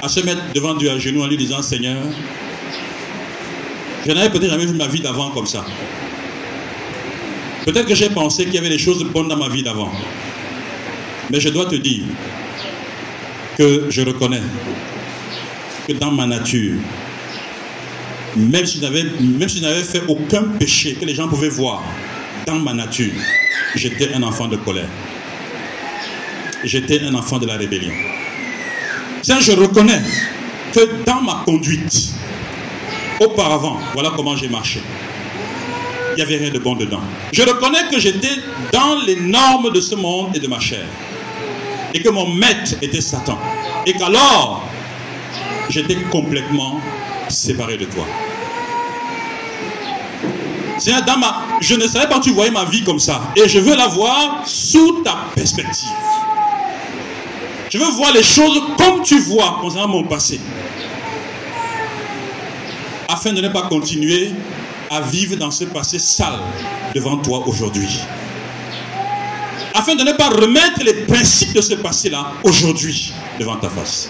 à 0.01 0.07
se 0.07 0.21
mettre 0.21 0.41
devant 0.55 0.75
Dieu 0.75 0.89
à 0.91 0.97
genoux 0.97 1.23
en 1.23 1.27
lui 1.27 1.35
disant 1.35 1.61
Seigneur, 1.61 2.01
je 4.05 4.11
n'avais 4.13 4.29
peut-être 4.29 4.49
jamais 4.49 4.65
vu 4.65 4.75
ma 4.75 4.87
vie 4.87 5.01
d'avant 5.01 5.31
comme 5.31 5.47
ça. 5.47 5.65
Peut-être 7.65 7.87
que 7.87 7.95
j'ai 7.95 8.09
pensé 8.09 8.45
qu'il 8.45 8.55
y 8.55 8.57
avait 8.57 8.69
des 8.69 8.77
choses 8.77 9.03
bonnes 9.05 9.27
dans 9.27 9.37
ma 9.37 9.49
vie 9.49 9.63
d'avant. 9.63 9.91
Mais 11.29 11.39
je 11.39 11.49
dois 11.49 11.65
te 11.65 11.75
dire 11.75 12.03
que 13.57 13.87
je 13.89 14.01
reconnais 14.01 14.41
que 15.87 15.93
dans 15.93 16.11
ma 16.11 16.25
nature, 16.25 16.79
même 18.35 18.65
si 18.65 18.79
je 18.79 19.61
n'avais 19.61 19.83
fait 19.83 20.03
aucun 20.07 20.43
péché 20.59 20.95
que 20.95 21.05
les 21.05 21.15
gens 21.15 21.27
pouvaient 21.27 21.49
voir 21.49 21.83
dans 22.45 22.59
ma 22.59 22.73
nature, 22.73 23.13
j'étais 23.75 24.13
un 24.13 24.23
enfant 24.23 24.47
de 24.47 24.57
colère. 24.57 24.89
J'étais 26.63 27.01
un 27.01 27.13
enfant 27.15 27.39
de 27.39 27.45
la 27.45 27.55
rébellion. 27.55 27.93
Je 29.23 29.51
reconnais 29.53 30.01
que 30.73 31.03
dans 31.05 31.21
ma 31.21 31.43
conduite, 31.45 32.13
auparavant, 33.19 33.79
voilà 33.93 34.11
comment 34.15 34.35
j'ai 34.35 34.49
marché. 34.49 34.81
Il 36.15 36.17
n'y 36.17 36.21
avait 36.21 36.37
rien 36.37 36.51
de 36.51 36.59
bon 36.59 36.75
dedans. 36.75 37.01
Je 37.31 37.41
reconnais 37.41 37.87
que 37.91 37.99
j'étais 37.99 38.35
dans 38.71 38.99
les 39.05 39.15
normes 39.15 39.71
de 39.71 39.81
ce 39.81 39.95
monde 39.95 40.35
et 40.35 40.39
de 40.39 40.47
ma 40.47 40.59
chair. 40.59 40.85
Et 41.93 42.01
que 42.01 42.09
mon 42.09 42.27
maître 42.27 42.75
était 42.81 43.01
Satan. 43.01 43.37
Et 43.85 43.93
qu'alors, 43.93 44.67
j'étais 45.69 45.95
complètement 46.11 46.79
séparé 47.29 47.77
de 47.77 47.85
toi. 47.85 48.05
Seigneur, 50.77 51.03
dans 51.03 51.17
ma, 51.17 51.43
je 51.61 51.75
ne 51.75 51.87
savais 51.87 52.07
pas 52.07 52.19
que 52.19 52.25
tu 52.25 52.31
voyais 52.31 52.51
ma 52.51 52.65
vie 52.65 52.83
comme 52.83 52.99
ça. 52.99 53.21
Et 53.35 53.47
je 53.47 53.59
veux 53.59 53.75
la 53.75 53.87
voir 53.87 54.43
sous 54.45 55.01
ta 55.03 55.27
perspective. 55.35 55.89
Je 57.69 57.77
veux 57.77 57.89
voir 57.91 58.13
les 58.13 58.23
choses 58.23 58.61
comme 58.77 59.01
tu 59.01 59.19
vois 59.19 59.57
concernant 59.61 59.87
mon 59.87 60.03
passé. 60.03 60.39
Afin 63.07 63.33
de 63.33 63.41
ne 63.41 63.49
pas 63.49 63.63
continuer 63.63 64.31
à 64.93 65.01
vivre 65.01 65.35
dans 65.35 65.49
ce 65.49 65.63
passé 65.65 65.97
sale 65.97 66.39
devant 66.93 67.17
toi 67.17 67.47
aujourd'hui. 67.47 67.99
Afin 69.73 69.95
de 69.95 70.03
ne 70.03 70.11
pas 70.11 70.29
remettre 70.29 70.83
les 70.83 70.93
principes 71.05 71.53
de 71.53 71.61
ce 71.61 71.73
passé-là 71.73 72.33
aujourd'hui 72.43 73.11
devant 73.39 73.55
ta 73.55 73.69
face. 73.69 74.09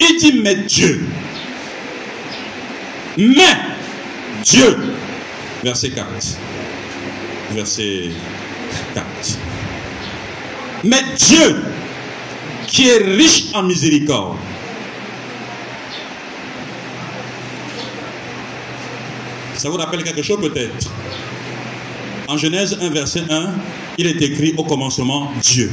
Il 0.00 0.18
dit, 0.18 0.40
mais 0.42 0.54
Dieu, 0.56 1.06
mais 3.16 3.56
Dieu, 4.44 4.94
verset 5.64 5.90
4, 5.90 6.06
verset 7.52 8.10
4, 8.94 9.06
mais 10.84 11.02
Dieu, 11.16 11.62
qui 12.66 12.88
est 12.88 12.98
riche 12.98 13.44
en 13.54 13.62
miséricorde, 13.62 14.36
Ça 19.60 19.68
vous 19.68 19.76
rappelle 19.76 20.02
quelque 20.02 20.22
chose 20.22 20.40
peut-être? 20.40 20.90
En 22.28 22.38
Genèse 22.38 22.78
1, 22.80 22.88
verset 22.88 23.24
1, 23.28 23.50
il 23.98 24.06
est 24.06 24.22
écrit 24.22 24.54
au 24.56 24.64
commencement 24.64 25.30
Dieu. 25.42 25.70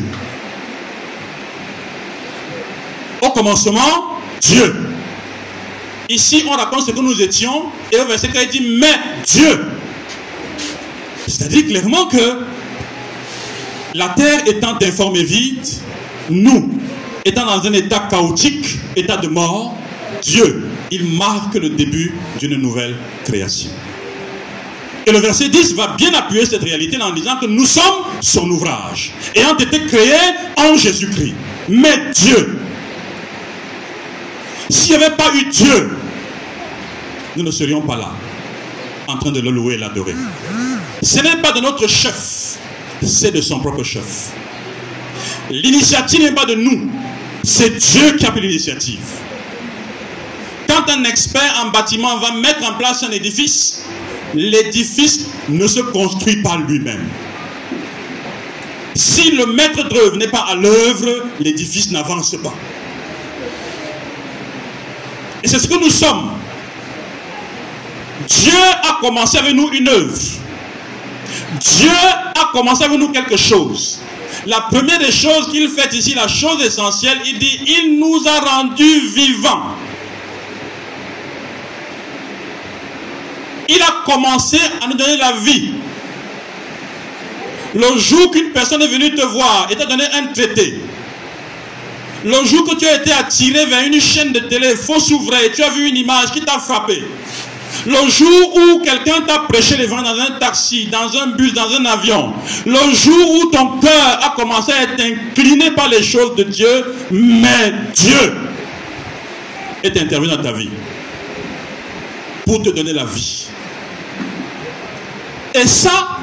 Au 3.22 3.30
commencement, 3.30 4.20
Dieu. 4.42 4.76
Ici, 6.10 6.44
on 6.50 6.52
raconte 6.52 6.88
ce 6.88 6.92
que 6.92 7.00
nous 7.00 7.22
étions, 7.22 7.68
et 7.90 7.98
au 7.98 8.06
verset 8.06 8.28
4, 8.28 8.54
il 8.56 8.60
dit, 8.60 8.78
mais 8.78 8.94
Dieu. 9.26 9.58
C'est-à-dire 11.26 11.68
clairement 11.68 12.08
que 12.08 12.40
la 13.94 14.10
terre 14.10 14.42
étant 14.48 14.78
informe 14.82 15.16
et 15.16 15.24
vide, 15.24 15.66
nous, 16.30 16.78
étant 17.24 17.46
dans 17.46 17.66
un 17.66 17.72
état 17.72 18.00
chaotique, 18.12 18.80
état 18.98 19.16
de 19.16 19.30
mort, 19.30 19.78
Dieu, 20.22 20.68
il 20.92 21.18
marque 21.18 21.56
le 21.56 21.70
début 21.70 22.14
d'une 22.40 22.56
nouvelle 22.56 22.96
création. 23.26 23.72
Et 25.06 25.12
le 25.12 25.20
verset 25.20 25.50
10 25.50 25.74
va 25.76 25.96
bien 25.98 26.14
appuyer 26.14 26.46
cette 26.46 26.64
réalité 26.64 27.02
en 27.02 27.12
disant 27.14 27.38
que 27.40 27.46
nous 27.46 27.66
sommes 27.66 28.04
son 28.22 28.50
ouvrage, 28.50 29.14
ayant 29.36 29.56
été 29.56 29.80
créés 29.86 30.34
en 30.58 30.76
Jésus-Christ. 30.76 31.34
Mais 31.70 32.12
Dieu, 32.14 32.60
S'il 34.70 34.98
n'y 34.98 35.04
avait 35.04 35.16
pas 35.16 35.34
eu 35.34 35.46
Dieu, 35.46 35.92
nous 37.38 37.44
ne 37.44 37.52
serions 37.52 37.82
pas 37.82 37.96
là, 37.96 38.12
en 39.08 39.18
train 39.18 39.32
de 39.32 39.40
le 39.40 39.50
louer 39.50 39.76
et 39.76 39.78
l'adorer. 39.78 40.16
Ce 41.02 41.22
n'est 41.22 41.42
pas 41.42 41.54
de 41.54 41.62
notre 41.62 41.88
chef, 41.88 42.58
c'est 43.02 43.32
de 43.32 43.40
son 43.40 43.60
propre 43.60 43.84
chef. 43.84 44.32
L'initiative 45.50 46.22
n'est 46.22 46.34
pas 46.34 46.46
de 46.46 46.56
nous, 46.56 46.90
c'est 47.44 47.70
Dieu 47.70 48.18
qui 48.18 48.26
a 48.26 48.32
pris 48.32 48.42
l'initiative. 48.42 49.00
Un 50.90 51.04
expert 51.04 51.64
en 51.64 51.70
bâtiment 51.70 52.18
va 52.18 52.32
mettre 52.32 52.64
en 52.64 52.76
place 52.76 53.04
un 53.04 53.12
édifice, 53.12 53.84
l'édifice 54.34 55.28
ne 55.50 55.68
se 55.68 55.82
construit 55.82 56.38
pas 56.38 56.58
lui-même. 56.68 57.08
Si 58.96 59.32
le 59.32 59.48
maître 59.48 59.84
d'œuvre 59.84 60.16
n'est 60.18 60.30
pas 60.30 60.46
à 60.50 60.56
l'œuvre, 60.56 61.26
l'édifice 61.40 61.92
n'avance 61.92 62.36
pas. 62.42 62.54
Et 65.44 65.48
c'est 65.48 65.60
ce 65.60 65.68
que 65.68 65.76
nous 65.76 65.90
sommes. 65.90 66.32
Dieu 68.28 68.58
a 68.84 68.98
commencé 69.02 69.38
avec 69.38 69.54
nous 69.54 69.70
une 69.72 69.88
œuvre. 69.90 70.18
Dieu 71.60 71.92
a 72.36 72.50
commencé 72.54 72.86
avec 72.86 72.98
nous 72.98 73.10
quelque 73.10 73.38
chose. 73.38 74.00
La 74.46 74.62
première 74.62 75.00
des 75.00 75.12
choses 75.12 75.52
qu'il 75.52 75.68
fait 75.70 75.94
ici, 75.94 76.14
la 76.16 76.28
chose 76.28 76.64
essentielle, 76.64 77.20
il 77.26 77.38
dit, 77.38 77.60
il 77.68 78.00
nous 78.00 78.22
a 78.26 78.40
rendus 78.40 79.08
vivants. 79.14 79.76
Il 83.70 83.82
a 83.82 84.04
commencé 84.06 84.58
à 84.82 84.88
nous 84.88 84.96
donner 84.96 85.18
la 85.18 85.34
vie. 85.34 85.72
Le 87.76 87.98
jour 88.00 88.32
qu'une 88.32 88.52
personne 88.52 88.82
est 88.82 88.88
venue 88.88 89.14
te 89.14 89.26
voir 89.26 89.68
et 89.70 89.76
t'a 89.76 89.86
donné 89.86 90.04
un 90.14 90.28
traité, 90.28 90.80
le 92.24 92.46
jour 92.46 92.64
que 92.68 92.76
tu 92.76 92.88
as 92.88 92.96
été 92.96 93.12
attiré 93.12 93.66
vers 93.66 93.86
une 93.86 94.00
chaîne 94.02 94.32
de 94.32 94.40
télé 94.40 94.76
fausse 94.76 95.12
et 95.12 95.52
tu 95.52 95.64
as 95.64 95.70
vu 95.70 95.88
une 95.88 95.98
image 95.98 96.32
qui 96.32 96.42
t'a 96.42 96.60
frappé, 96.60 97.04
le 97.86 98.10
jour 98.10 98.56
où 98.56 98.80
quelqu'un 98.80 99.22
t'a 99.22 99.40
prêché 99.40 99.86
vents 99.86 100.02
dans 100.02 100.20
un 100.20 100.40
taxi, 100.40 100.88
dans 100.88 101.16
un 101.18 101.28
bus, 101.28 101.54
dans 101.54 101.70
un 101.72 101.86
avion, 101.86 102.34
le 102.66 102.94
jour 102.96 103.30
où 103.36 103.46
ton 103.52 103.80
cœur 103.80 104.20
a 104.24 104.34
commencé 104.36 104.72
à 104.72 104.84
être 104.84 105.02
incliné 105.02 105.72
par 105.72 105.90
les 105.90 106.02
choses 106.02 106.36
de 106.36 106.44
Dieu, 106.44 106.96
mais 107.12 107.74
Dieu 107.94 108.34
est 109.84 109.98
intervenu 109.98 110.36
dans 110.36 110.42
ta 110.42 110.54
vie 110.54 110.70
pour 112.46 112.62
te 112.64 112.70
donner 112.70 112.94
la 112.94 113.06
vie. 113.06 113.48
Et 115.58 115.68
ça, 115.68 116.20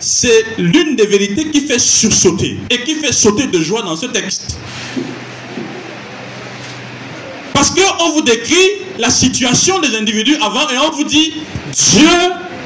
c'est 0.00 0.44
l'une 0.56 0.96
des 0.96 1.06
vérités 1.06 1.50
qui 1.50 1.66
fait 1.66 1.78
sursauter 1.78 2.58
et 2.70 2.82
qui 2.84 2.94
fait 2.94 3.12
sauter 3.12 3.48
de 3.48 3.60
joie 3.60 3.82
dans 3.82 3.96
ce 3.96 4.06
texte. 4.06 4.56
Parce 7.52 7.70
qu'on 7.70 8.12
vous 8.12 8.22
décrit 8.22 8.56
la 8.98 9.10
situation 9.10 9.78
des 9.80 9.94
individus 9.96 10.36
avant 10.40 10.68
et 10.70 10.78
on 10.78 10.90
vous 10.90 11.04
dit 11.04 11.34
Dieu 11.72 12.08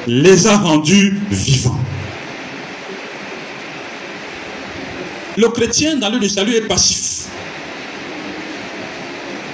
les 0.07 0.46
a 0.46 0.59
rendus 0.59 1.18
vivants. 1.31 1.81
Le 5.37 5.48
chrétien 5.48 5.96
dans 5.96 6.09
l'œuvre 6.09 6.22
du 6.22 6.29
salut 6.29 6.55
est 6.55 6.68
passif. 6.68 7.26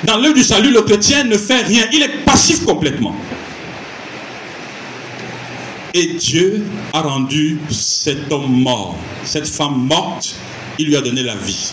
Dans 0.04 0.18
l'œuvre 0.18 0.34
du 0.34 0.44
salut, 0.44 0.70
le 0.70 0.82
chrétien 0.82 1.24
ne 1.24 1.36
fait 1.38 1.62
rien. 1.62 1.84
Il 1.92 2.02
est 2.02 2.24
passif 2.24 2.64
complètement. 2.64 3.14
Et 5.98 6.08
Dieu 6.08 6.62
a 6.92 7.00
rendu 7.00 7.58
cet 7.70 8.30
homme 8.30 8.60
mort, 8.60 8.94
cette 9.24 9.48
femme 9.48 9.86
morte, 9.88 10.34
il 10.78 10.88
lui 10.88 10.96
a 10.96 11.00
donné 11.00 11.22
la 11.22 11.36
vie. 11.36 11.72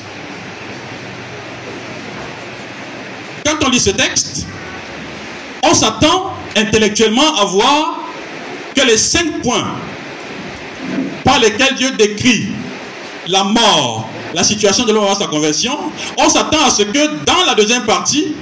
Quand 3.46 3.58
on 3.66 3.70
lit 3.70 3.82
ce 3.82 3.90
texte, 3.90 4.48
on 5.62 5.74
s'attend 5.74 6.32
intellectuellement 6.56 7.36
à 7.36 7.44
voir 7.44 8.00
que 8.74 8.88
les 8.88 8.98
cinq 8.98 9.42
points 9.42 9.76
par 11.26 11.40
lesquels 11.40 11.76
Dieu 11.76 11.92
décrit 11.98 12.46
la 13.28 13.44
mort, 13.44 14.08
la 14.34 14.46
situation 14.46 14.86
de 14.86 14.94
l'homme 14.94 15.04
avant 15.04 15.20
sa 15.20 15.28
conversion, 15.28 15.78
on 16.18 16.30
s'attend 16.30 16.64
à 16.66 16.70
ce 16.70 16.84
que 16.84 17.26
dans 17.26 17.44
la 17.46 17.56
deuxième 17.56 17.84
partie, 17.84 18.34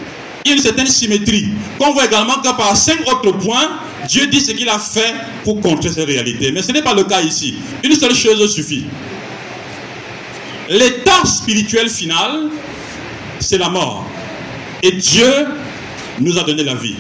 il 0.46 0.50
y 0.50 0.54
ait 0.54 0.58
une 0.58 0.62
certaine 0.62 0.86
symétrie. 0.86 1.50
Qu'on 1.80 1.92
voit 1.92 2.06
également 2.06 2.36
que 2.36 2.56
par 2.56 2.78
cinq 2.78 3.00
autres 3.08 3.32
points, 3.32 3.80
Dieu 4.08 4.28
dit 4.28 4.42
ce 4.42 4.52
qu'il 4.52 4.70
a 4.70 4.80
fait 4.80 5.14
pour 5.44 5.60
contrer 5.62 5.90
ces 5.90 6.04
réalités. 6.04 6.52
Mais 6.52 6.62
ce 6.62 6.72
n'est 6.72 6.82
pas 6.82 6.94
le 6.94 7.04
cas 7.04 7.22
ici. 7.22 7.56
Une 7.84 7.96
seule 7.96 8.16
chose 8.16 8.54
suffit. 8.54 8.86
L'état 10.70 11.26
spirituel 11.26 11.90
final, 11.90 12.50
c'est 13.40 13.58
la 13.58 13.70
mort. 13.70 14.06
Et 14.84 14.92
Dieu 14.92 15.32
nous 16.20 16.38
a 16.38 16.44
donné 16.44 16.64
la 16.64 16.76
vie. 16.76 16.96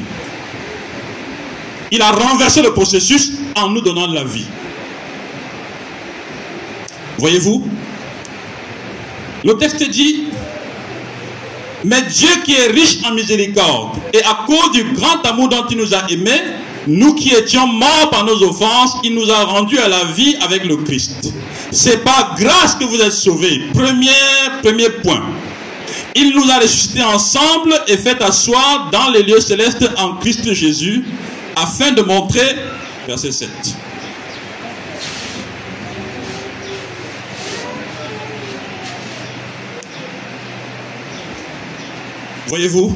Il 1.92 2.02
a 2.02 2.12
renversé 2.12 2.62
le 2.62 2.74
processus 2.74 3.34
en 3.56 3.70
nous 3.70 3.82
donnant 3.82 4.08
la 4.08 4.24
vie. 4.24 4.46
Voyez-vous 7.18 7.68
Le 9.44 9.54
texte 9.58 9.88
dit, 9.90 10.24
mais 11.84 12.02
Dieu 12.04 12.30
qui 12.44 12.56
est 12.56 12.68
riche 12.68 12.98
en 13.06 13.14
miséricorde, 13.14 13.98
et 14.14 14.24
à 14.24 14.44
cause 14.46 14.72
du 14.72 14.84
grand 14.94 15.22
amour 15.26 15.50
dont 15.50 15.66
il 15.70 15.78
nous 15.78 15.94
a 15.94 16.10
aimés, 16.10 16.42
nous 16.88 17.14
qui 17.14 17.30
étions 17.34 17.68
morts 17.68 18.10
par 18.12 18.26
nos 18.26 18.42
offenses, 18.44 18.98
il 19.04 19.14
nous 19.14 19.30
a 19.30 19.44
rendus 19.44 19.78
à 19.80 19.88
la 19.88 20.06
vie 20.06 20.36
avec 20.42 20.66
le 20.66 20.78
Christ. 20.78 21.34
C'est 21.72 22.04
par 22.04 22.36
grâce 22.38 22.76
que 22.76 22.86
vous 22.86 23.00
êtes 23.00 23.12
sauvés. 23.12 23.62
Premier, 23.74 24.10
premier 24.64 24.90
point. 24.90 25.24
Il 26.16 26.34
nous 26.34 26.50
a 26.50 26.58
ressuscités 26.58 27.04
ensemble 27.04 27.74
et 27.88 27.98
fait 27.98 28.22
asseoir 28.22 28.90
dans 28.92 29.10
les 29.12 29.24
lieux 29.24 29.40
célestes 29.40 29.90
en 29.98 30.16
Christ 30.16 30.54
Jésus, 30.54 31.06
afin 31.56 31.92
de 31.92 32.02
montrer, 32.02 32.56
verset 33.08 33.32
7. 33.32 33.50
Voyez-vous? 42.48 42.94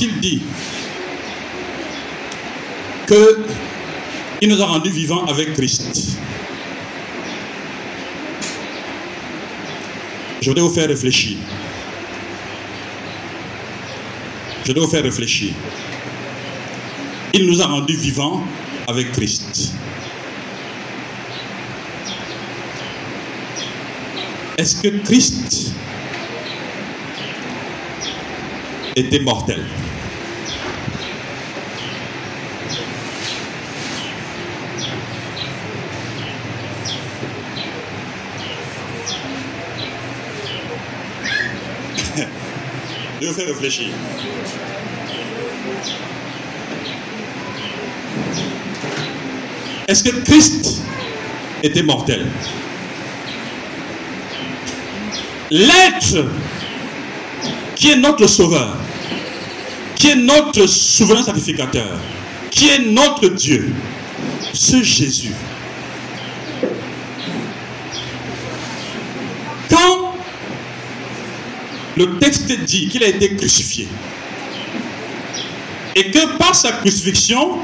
Il 0.00 0.20
dit 0.20 0.42
que 3.06 3.46
il 4.42 4.48
nous 4.50 4.60
a 4.60 4.66
rendus 4.66 4.90
vivants 4.90 5.24
avec 5.26 5.54
Christ, 5.54 6.18
je 10.42 10.48
voudrais 10.50 10.62
vous 10.62 10.74
faire 10.74 10.88
réfléchir. 10.88 11.38
Je 14.62 14.68
voudrais 14.72 14.84
vous 14.84 14.90
faire 14.90 15.04
réfléchir. 15.04 15.52
Il 17.32 17.46
nous 17.46 17.62
a 17.62 17.66
rendus 17.66 17.96
vivants 17.96 18.42
avec 18.88 19.12
Christ. 19.12 19.72
Est-ce 24.58 24.82
que 24.82 24.88
Christ 25.04 25.72
était 28.96 29.20
mortel? 29.20 29.62
Réfléchir. 43.44 43.88
Est-ce 49.86 50.02
que 50.02 50.16
Christ 50.24 50.82
était 51.62 51.82
mortel? 51.82 52.26
L'être 55.50 56.24
qui 57.74 57.90
est 57.90 57.96
notre 57.96 58.26
sauveur, 58.26 58.78
qui 59.94 60.08
est 60.08 60.16
notre 60.16 60.66
souverain 60.66 61.22
sacrificateur, 61.22 62.00
qui 62.50 62.68
est 62.68 62.86
notre 62.86 63.28
Dieu, 63.28 63.70
ce 64.54 64.82
Jésus. 64.82 65.34
Quand 69.70 70.14
le 71.96 72.18
texte 72.18 72.52
dit 72.64 72.88
qu'il 72.88 73.02
a 73.02 73.08
été 73.08 73.34
crucifié, 73.36 73.88
et 75.94 76.10
que 76.10 76.36
par 76.36 76.54
sa 76.54 76.72
crucifixion, 76.72 77.58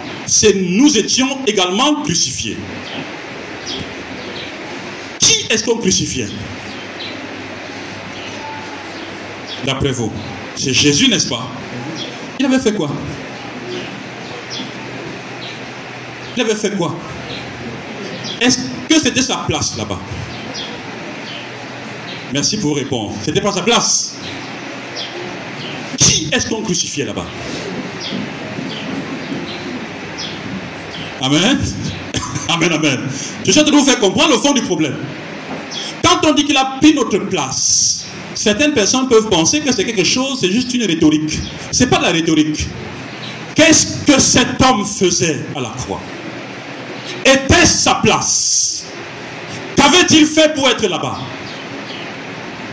nous 0.55 0.97
étions 0.97 1.39
également 1.47 2.03
crucifiés. 2.03 2.57
Qui 5.19 5.47
est-ce 5.51 5.63
qu'on 5.65 5.77
crucifiait? 5.77 6.29
D'après 9.67 9.93
vous 9.93 10.11
C'est 10.57 10.73
Jésus, 10.73 11.09
n'est-ce 11.09 11.29
pas? 11.29 11.47
Il 12.41 12.47
avait 12.47 12.59
fait 12.59 12.73
quoi? 12.73 12.91
Il 16.35 16.43
avait 16.43 16.55
fait 16.55 16.75
quoi? 16.77 16.97
Est-ce 18.41 18.59
que 18.89 18.99
c'était 18.99 19.23
sa 19.23 19.37
place 19.47 19.77
là-bas? 19.77 20.01
Merci 22.33 22.57
pour 22.57 22.71
vos 22.71 22.77
réponses. 22.77 23.17
C'était 23.23 23.43
pas 23.43 23.53
sa 23.53 23.61
place. 23.61 24.17
Qui 26.13 26.29
est-ce 26.31 26.47
qu'on 26.47 26.61
crucifiait 26.61 27.07
là-bas? 27.07 27.25
Amen? 31.23 31.59
Amen, 32.51 32.71
amen. 32.71 33.01
Je 33.47 33.53
train 33.53 33.63
de 33.63 33.71
vous 33.71 33.83
faire 33.83 33.99
comprendre 33.99 34.35
le 34.35 34.39
fond 34.39 34.53
du 34.53 34.61
problème. 34.61 34.97
Quand 36.05 36.21
on 36.27 36.35
dit 36.35 36.45
qu'il 36.45 36.57
a 36.59 36.77
pris 36.83 36.93
notre 36.93 37.17
place, 37.17 38.05
certaines 38.35 38.75
personnes 38.75 39.09
peuvent 39.09 39.31
penser 39.31 39.61
que 39.61 39.73
c'est 39.73 39.87
quelque 39.87 40.05
chose, 40.05 40.41
c'est 40.41 40.53
juste 40.53 40.75
une 40.75 40.83
rhétorique. 40.83 41.39
Ce 41.71 41.85
n'est 41.85 41.91
pas 41.91 41.97
de 41.97 42.03
la 42.03 42.11
rhétorique. 42.11 42.67
Qu'est-ce 43.55 44.05
que 44.05 44.21
cet 44.21 44.61
homme 44.63 44.85
faisait 44.85 45.41
à 45.57 45.61
la 45.61 45.71
croix? 45.71 46.01
Était-ce 47.25 47.85
sa 47.85 47.95
place? 47.95 48.85
Qu'avait-il 49.77 50.27
fait 50.27 50.53
pour 50.55 50.69
être 50.69 50.87
là-bas? 50.87 51.21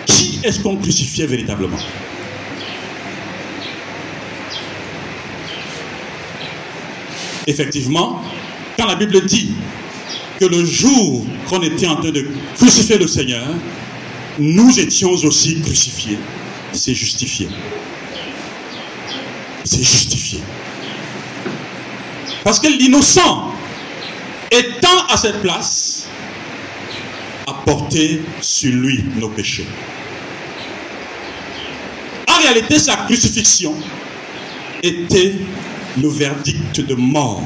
Qui 0.06 0.42
est-ce 0.44 0.60
qu'on 0.60 0.76
crucifiait 0.76 1.28
véritablement? 1.28 1.80
Effectivement, 7.50 8.22
quand 8.78 8.86
la 8.86 8.94
Bible 8.94 9.26
dit 9.26 9.50
que 10.40 10.46
le 10.46 10.64
jour 10.64 11.26
qu'on 11.50 11.64
était 11.64 11.88
en 11.88 11.96
train 11.96 12.12
de 12.12 12.28
crucifier 12.56 13.00
le 13.00 13.08
Seigneur, 13.08 13.48
nous 14.38 14.80
étions 14.80 15.10
aussi 15.10 15.60
crucifiés, 15.60 16.20
c'est 16.72 16.94
justifié. 16.94 17.50
C'est 19.64 19.82
justifié. 19.82 20.42
Parce 22.44 22.60
que 22.60 22.68
l'innocent, 22.68 23.52
étant 24.52 25.08
à 25.10 25.18
cette 25.18 25.42
place, 25.42 26.08
a 27.48 27.54
porté 27.66 28.22
sur 28.42 28.72
lui 28.74 29.04
nos 29.20 29.30
péchés. 29.30 29.66
En 32.28 32.40
réalité, 32.44 32.78
sa 32.78 32.96
crucifixion 32.96 33.74
était 34.84 35.34
le 35.98 36.08
verdict 36.08 36.82
de 36.82 36.96
mort 36.96 37.44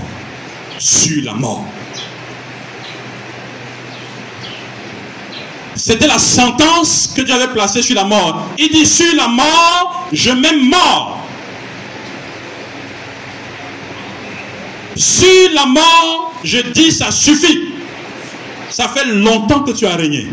sur 0.80 1.24
la 1.24 1.34
mort. 1.34 1.66
C'était 5.76 6.08
la 6.08 6.20
sentence 6.20 7.12
que 7.16 7.22
Dieu 7.22 7.34
avait 7.34 7.52
placée 7.52 7.82
sur 7.82 7.96
la 7.96 8.04
mort. 8.04 8.48
Il 8.58 8.70
dit 8.70 8.86
sur 8.86 9.16
la 9.16 9.28
mort, 9.28 10.08
je 10.12 10.32
mets 10.32 10.56
mort. 10.56 11.20
Sur 14.96 15.52
la 15.54 15.66
mort, 15.66 16.34
je 16.44 16.60
dis 16.60 16.91
ça 16.91 17.12
suffit. 17.12 17.74
Ça 18.70 18.88
fait 18.88 19.06
longtemps 19.06 19.62
que 19.62 19.72
tu 19.72 19.86
as 19.86 19.96
régné. 19.96 20.28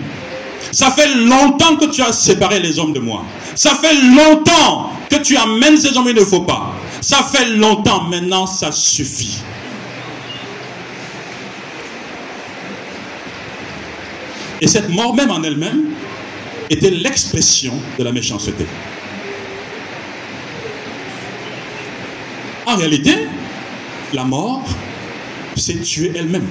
Ça 0.72 0.90
fait 0.90 1.14
longtemps 1.14 1.76
que 1.76 1.86
tu 1.86 2.02
as 2.02 2.12
séparé 2.12 2.60
les 2.60 2.78
hommes 2.78 2.92
de 2.92 3.00
moi. 3.00 3.24
Ça 3.54 3.74
fait 3.74 3.94
longtemps 3.94 4.92
que 5.10 5.16
tu 5.16 5.36
amènes 5.36 5.76
ces 5.78 5.96
hommes, 5.96 6.08
il 6.08 6.14
ne 6.14 6.24
faut 6.24 6.42
pas. 6.42 6.74
Ça 7.00 7.22
fait 7.22 7.46
longtemps, 7.56 8.04
maintenant 8.04 8.46
ça 8.46 8.72
suffit. 8.72 9.38
Et 14.60 14.66
cette 14.66 14.90
mort 14.90 15.14
même 15.14 15.30
en 15.30 15.42
elle-même 15.42 15.94
était 16.68 16.90
l'expression 16.90 17.72
de 17.98 18.04
la 18.04 18.12
méchanceté. 18.12 18.66
En 22.66 22.76
réalité, 22.76 23.14
la 24.12 24.24
mort, 24.24 24.62
c'est 25.56 25.82
tuer 25.82 26.12
elle-même. 26.14 26.46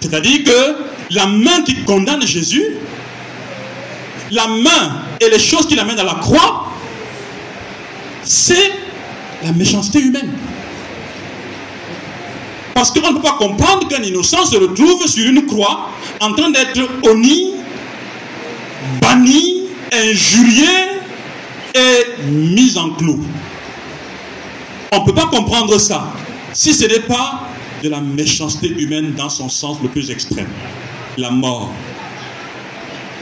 C'est-à-dire 0.00 0.44
que 0.44 1.14
la 1.14 1.26
main 1.26 1.62
qui 1.62 1.82
condamne 1.84 2.24
Jésus, 2.24 2.64
la 4.30 4.46
main 4.46 5.02
et 5.20 5.28
les 5.28 5.38
choses 5.38 5.66
qui 5.66 5.74
l'amènent 5.74 5.98
à 5.98 6.04
la 6.04 6.14
croix, 6.14 6.68
c'est 8.24 8.72
la 9.42 9.52
méchanceté 9.52 10.00
humaine. 10.00 10.32
Parce 12.74 12.92
qu'on 12.92 13.10
ne 13.10 13.16
peut 13.16 13.22
pas 13.22 13.36
comprendre 13.38 13.88
qu'un 13.88 14.02
innocent 14.02 14.44
se 14.46 14.56
retrouve 14.56 15.06
sur 15.06 15.28
une 15.28 15.46
croix 15.46 15.90
en 16.20 16.32
train 16.32 16.50
d'être 16.50 16.80
honni, 17.02 17.54
banni, 19.00 19.64
injurié 19.92 20.68
et 21.74 22.22
mis 22.30 22.76
en 22.78 22.90
clou. 22.90 23.18
On 24.92 25.00
ne 25.00 25.04
peut 25.04 25.14
pas 25.14 25.26
comprendre 25.26 25.78
ça 25.78 26.12
si 26.52 26.72
ce 26.72 26.86
n'est 26.86 27.00
pas 27.00 27.48
de 27.82 27.88
la 27.88 28.00
méchanceté 28.00 28.68
humaine 28.68 29.12
dans 29.14 29.28
son 29.28 29.48
sens 29.48 29.78
le 29.82 29.88
plus 29.88 30.10
extrême. 30.10 30.48
La 31.16 31.30
mort, 31.30 31.72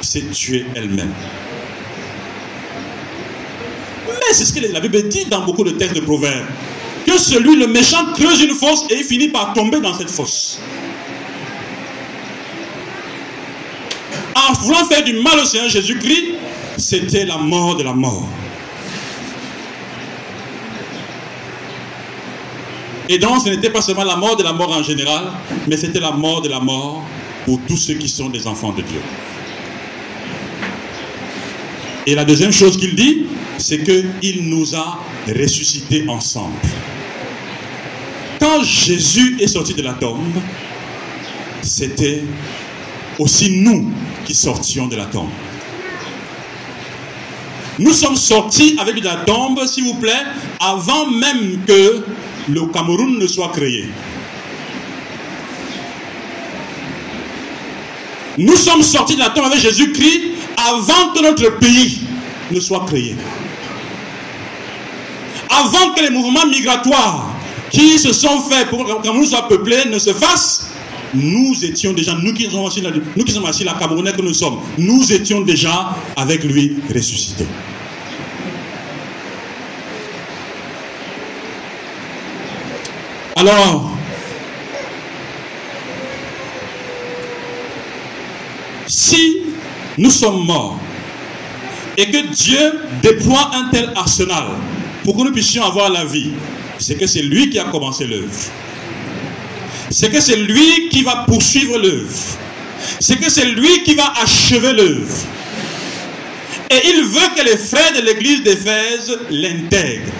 c'est 0.02 0.30
tuer 0.30 0.66
elle-même. 0.74 1.12
C'est 4.32 4.44
ce 4.44 4.52
que 4.52 4.72
la 4.72 4.80
Bible 4.80 5.08
dit 5.08 5.24
dans 5.26 5.44
beaucoup 5.44 5.64
de 5.64 5.70
textes 5.70 5.96
de 5.96 6.00
proverbes 6.00 6.46
que 7.06 7.18
celui, 7.18 7.56
le 7.56 7.68
méchant, 7.68 8.12
creuse 8.14 8.42
une 8.42 8.54
fosse 8.54 8.84
et 8.90 8.96
il 8.98 9.04
finit 9.04 9.28
par 9.28 9.54
tomber 9.54 9.80
dans 9.80 9.94
cette 9.94 10.10
fosse. 10.10 10.58
En 14.34 14.52
voulant 14.54 14.84
faire 14.86 15.04
du 15.04 15.14
mal 15.14 15.38
au 15.40 15.44
Seigneur 15.44 15.70
Jésus-Christ, 15.70 16.34
c'était 16.76 17.24
la 17.24 17.38
mort 17.38 17.76
de 17.76 17.84
la 17.84 17.92
mort. 17.92 18.28
Et 23.08 23.18
donc, 23.18 23.40
ce 23.44 23.50
n'était 23.50 23.70
pas 23.70 23.80
seulement 23.80 24.04
la 24.04 24.16
mort 24.16 24.36
de 24.36 24.42
la 24.42 24.52
mort 24.52 24.76
en 24.76 24.82
général, 24.82 25.30
mais 25.68 25.76
c'était 25.76 26.00
la 26.00 26.10
mort 26.10 26.42
de 26.42 26.48
la 26.48 26.58
mort 26.58 27.04
pour 27.44 27.60
tous 27.68 27.76
ceux 27.76 27.94
qui 27.94 28.08
sont 28.08 28.28
des 28.28 28.46
enfants 28.48 28.72
de 28.72 28.82
Dieu. 28.82 29.00
Et 32.08 32.14
la 32.14 32.24
deuxième 32.24 32.52
chose 32.52 32.76
qu'il 32.76 32.96
dit, 32.96 33.26
c'est 33.58 33.82
qu'il 33.82 34.48
nous 34.48 34.74
a 34.74 35.00
ressuscités 35.28 36.04
ensemble. 36.08 36.54
Quand 38.40 38.62
Jésus 38.62 39.38
est 39.40 39.46
sorti 39.46 39.74
de 39.74 39.82
la 39.82 39.94
tombe, 39.94 40.40
c'était 41.62 42.22
aussi 43.18 43.58
nous 43.60 43.90
qui 44.24 44.34
sortions 44.34 44.86
de 44.86 44.96
la 44.96 45.06
tombe. 45.06 45.30
Nous 47.78 47.92
sommes 47.92 48.16
sortis 48.16 48.76
avec 48.78 48.96
de 48.96 49.04
la 49.04 49.16
tombe, 49.16 49.64
s'il 49.66 49.84
vous 49.84 49.94
plaît, 49.94 50.12
avant 50.60 51.10
même 51.10 51.58
que 51.66 52.04
le 52.48 52.66
Cameroun 52.72 53.18
ne 53.18 53.26
soit 53.26 53.48
créé. 53.48 53.86
Nous 58.38 58.56
sommes 58.56 58.82
sortis 58.82 59.14
de 59.14 59.20
la 59.20 59.30
tombe 59.30 59.46
avec 59.46 59.60
Jésus-Christ 59.60 60.22
avant 60.56 61.12
que 61.14 61.22
notre 61.22 61.58
pays 61.58 62.00
ne 62.50 62.60
soit 62.60 62.84
créé. 62.86 63.16
Avant 65.58 65.94
que 65.94 66.02
les 66.02 66.10
mouvements 66.10 66.46
migratoires 66.46 67.30
qui 67.70 67.98
se 67.98 68.12
sont 68.12 68.40
faits 68.40 68.68
pour 68.68 68.84
que 68.84 69.08
nous 69.08 69.24
soit 69.24 69.48
peuplé 69.48 69.86
ne 69.86 69.98
se 69.98 70.12
fassent, 70.12 70.68
nous 71.14 71.64
étions 71.64 71.94
déjà, 71.94 72.14
nous 72.14 72.34
qui 72.34 72.50
sommes 72.50 72.66
assis, 72.66 72.82
nous 73.16 73.24
qui 73.24 73.32
sommes 73.32 73.46
assis 73.46 73.64
la 73.64 73.72
Camerounais 73.74 74.12
que 74.12 74.20
nous 74.20 74.34
sommes, 74.34 74.58
nous 74.76 75.10
étions 75.10 75.40
déjà 75.40 75.96
avec 76.14 76.44
lui 76.44 76.76
ressuscités. 76.94 77.46
Alors, 83.36 83.90
si 88.86 89.38
nous 89.96 90.10
sommes 90.10 90.44
morts 90.44 90.78
et 91.96 92.10
que 92.10 92.26
Dieu 92.34 92.80
déploie 93.02 93.50
un 93.54 93.70
tel 93.70 93.90
arsenal 93.94 94.44
pour 95.06 95.16
que 95.16 95.22
nous 95.22 95.32
puissions 95.32 95.62
avoir 95.62 95.88
la 95.88 96.04
vie, 96.04 96.32
c'est 96.80 96.96
que 96.96 97.06
c'est 97.06 97.22
lui 97.22 97.48
qui 97.48 97.60
a 97.60 97.64
commencé 97.66 98.08
l'œuvre. 98.08 98.28
C'est 99.88 100.10
que 100.10 100.20
c'est 100.20 100.34
lui 100.34 100.88
qui 100.88 101.04
va 101.04 101.24
poursuivre 101.28 101.78
l'œuvre. 101.78 102.10
C'est 102.98 103.14
que 103.14 103.30
c'est 103.30 103.44
lui 103.44 103.84
qui 103.84 103.94
va 103.94 104.12
achever 104.20 104.72
l'œuvre. 104.72 105.14
Et 106.70 106.88
il 106.88 107.04
veut 107.04 107.28
que 107.36 107.44
les 107.44 107.56
frères 107.56 107.92
de 107.92 108.00
l'église 108.00 108.42
d'Éphèse 108.42 109.16
l'intègrent 109.30 110.10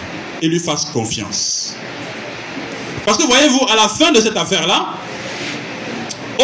et 0.41 0.47
lui 0.47 0.61
fassent 0.61 0.85
confiance. 0.85 1.75
Parce 3.05 3.19
que 3.19 3.25
voyez-vous, 3.25 3.67
à 3.69 3.75
la 3.75 3.89
fin 3.89 4.13
de 4.13 4.21
cette 4.21 4.37
affaire-là, 4.37 4.95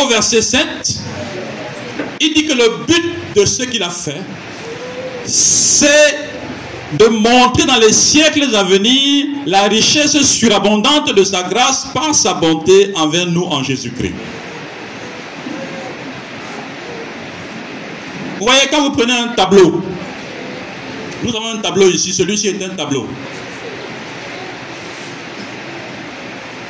au 0.03 0.09
verset 0.09 0.43
7, 0.43 0.67
il 2.19 2.35
dit 2.35 2.45
que 2.45 2.55
le 2.55 2.85
but 2.89 3.37
de 3.37 3.45
ce 3.45 3.63
qu'il 3.63 3.85
a 3.85 3.91
fait, 3.91 4.21
c'est 5.25 6.22
de 6.99 7.07
montrer 7.07 7.65
dans 7.65 7.79
les 7.79 7.93
siècles 7.93 8.55
à 8.55 8.63
venir 8.65 9.27
la 9.47 9.63
richesse 9.63 10.21
surabondante 10.23 11.15
de 11.15 11.25
sa 11.25 11.43
grâce 11.45 11.87
par 11.95 12.15
sa 12.15 12.35
bonté 12.35 12.93
envers 12.95 13.27
nous 13.27 13.45
en 13.45 13.63
Jésus-Christ. 13.63 14.15
Vous 18.39 18.47
voyez, 18.47 18.63
quand 18.71 18.83
vous 18.83 18.91
prenez 18.91 19.13
un 19.13 19.29
tableau, 19.29 19.83
nous 21.23 21.31
avons 21.37 21.55
un 21.55 21.59
tableau 21.59 21.89
ici, 21.89 22.13
celui-ci 22.13 22.49
est 22.49 22.63
un 22.63 22.71
tableau. 22.71 23.07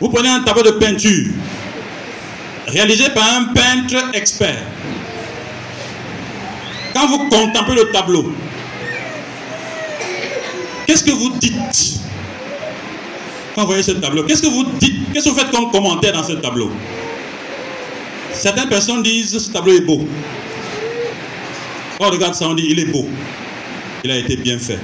Vous 0.00 0.08
prenez 0.08 0.28
un 0.28 0.40
tableau 0.40 0.62
de 0.62 0.72
peinture, 0.72 1.32
réalisé 2.66 3.08
par 3.10 3.24
un 3.24 3.44
peintre 3.54 4.10
expert. 4.14 4.62
quand 6.92 7.06
vous 7.06 7.28
contemplez 7.28 7.76
le 7.76 7.90
tableau, 7.90 8.32
qu'est-ce 10.92 11.04
que 11.04 11.12
vous 11.12 11.30
dites 11.38 11.54
quand 13.54 13.62
vous 13.62 13.68
voyez 13.68 13.82
ce 13.82 13.92
tableau? 13.92 14.24
Qu'est-ce 14.24 14.42
que 14.42 14.48
vous 14.48 14.64
dites? 14.78 15.10
Qu'est-ce 15.10 15.24
que 15.24 15.30
vous 15.30 15.38
faites 15.38 15.50
comme 15.50 15.70
commentaire 15.70 16.12
dans 16.12 16.22
ce 16.22 16.32
tableau? 16.32 16.70
Certaines 18.34 18.68
personnes 18.68 19.02
disent 19.02 19.38
ce 19.38 19.50
tableau 19.50 19.72
est 19.72 19.80
beau. 19.80 20.06
Quand 21.98 22.08
on 22.08 22.10
regarde 22.10 22.34
ça, 22.34 22.46
on 22.46 22.54
dit 22.54 22.66
il 22.68 22.78
est 22.78 22.84
beau. 22.84 23.08
Il 24.04 24.10
a 24.10 24.18
été 24.18 24.36
bien 24.36 24.58
fait. 24.58 24.78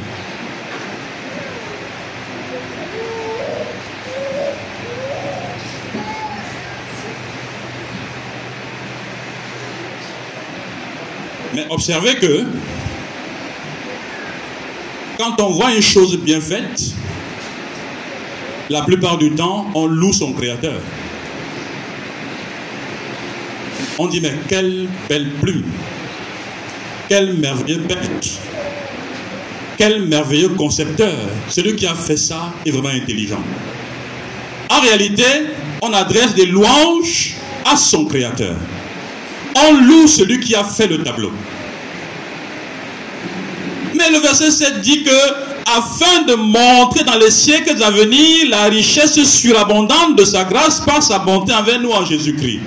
Mais 11.55 11.67
observez 11.69 12.17
que 12.17 12.47
quand 15.19 15.41
on 15.41 15.51
voit 15.51 15.75
une 15.75 15.83
chose 15.83 16.17
bien 16.17 16.41
faite, 16.41 16.95
la 18.71 18.83
plupart 18.83 19.19
du 19.19 19.33
temps, 19.33 19.67
on 19.75 19.87
loue 19.87 20.13
son 20.13 20.33
créateur. 20.33 20.81
On 23.99 24.07
dit, 24.07 24.21
mais 24.21 24.33
quelle 24.49 24.89
belle 25.09 25.31
plume, 25.41 25.65
quel 27.09 27.35
merveilleux 27.35 27.81
peintre, 27.81 28.29
quel 29.77 30.07
merveilleux 30.07 30.51
concepteur. 30.51 31.17
Celui 31.49 31.75
qui 31.75 31.87
a 31.87 31.95
fait 31.95 32.17
ça 32.17 32.53
est 32.65 32.71
vraiment 32.71 32.91
intelligent. 32.91 33.43
En 34.71 34.81
réalité, 34.81 35.25
on 35.83 35.93
adresse 35.93 36.35
des 36.35 36.47
louanges 36.47 37.35
à 37.65 37.77
son 37.77 38.05
créateur. 38.05 38.57
On 39.57 39.73
loue 39.81 40.07
celui 40.07 40.39
qui 40.39 40.55
a 40.55 40.63
fait 40.63 40.87
le 40.87 41.03
tableau. 41.03 41.33
Mais 43.95 44.11
le 44.11 44.19
verset 44.19 44.51
7 44.51 44.81
dit 44.81 45.03
que 45.03 45.11
afin 45.77 46.23
de 46.23 46.35
montrer 46.35 47.05
dans 47.05 47.19
les 47.19 47.31
siècles 47.31 47.83
à 47.83 47.91
venir 47.91 48.49
la 48.49 48.65
richesse 48.65 49.23
surabondante 49.25 50.17
de 50.17 50.25
sa 50.25 50.45
grâce 50.45 50.81
par 50.81 51.03
sa 51.03 51.19
bonté 51.19 51.53
envers 51.53 51.81
nous 51.81 51.91
en 51.91 52.05
Jésus-Christ. 52.05 52.61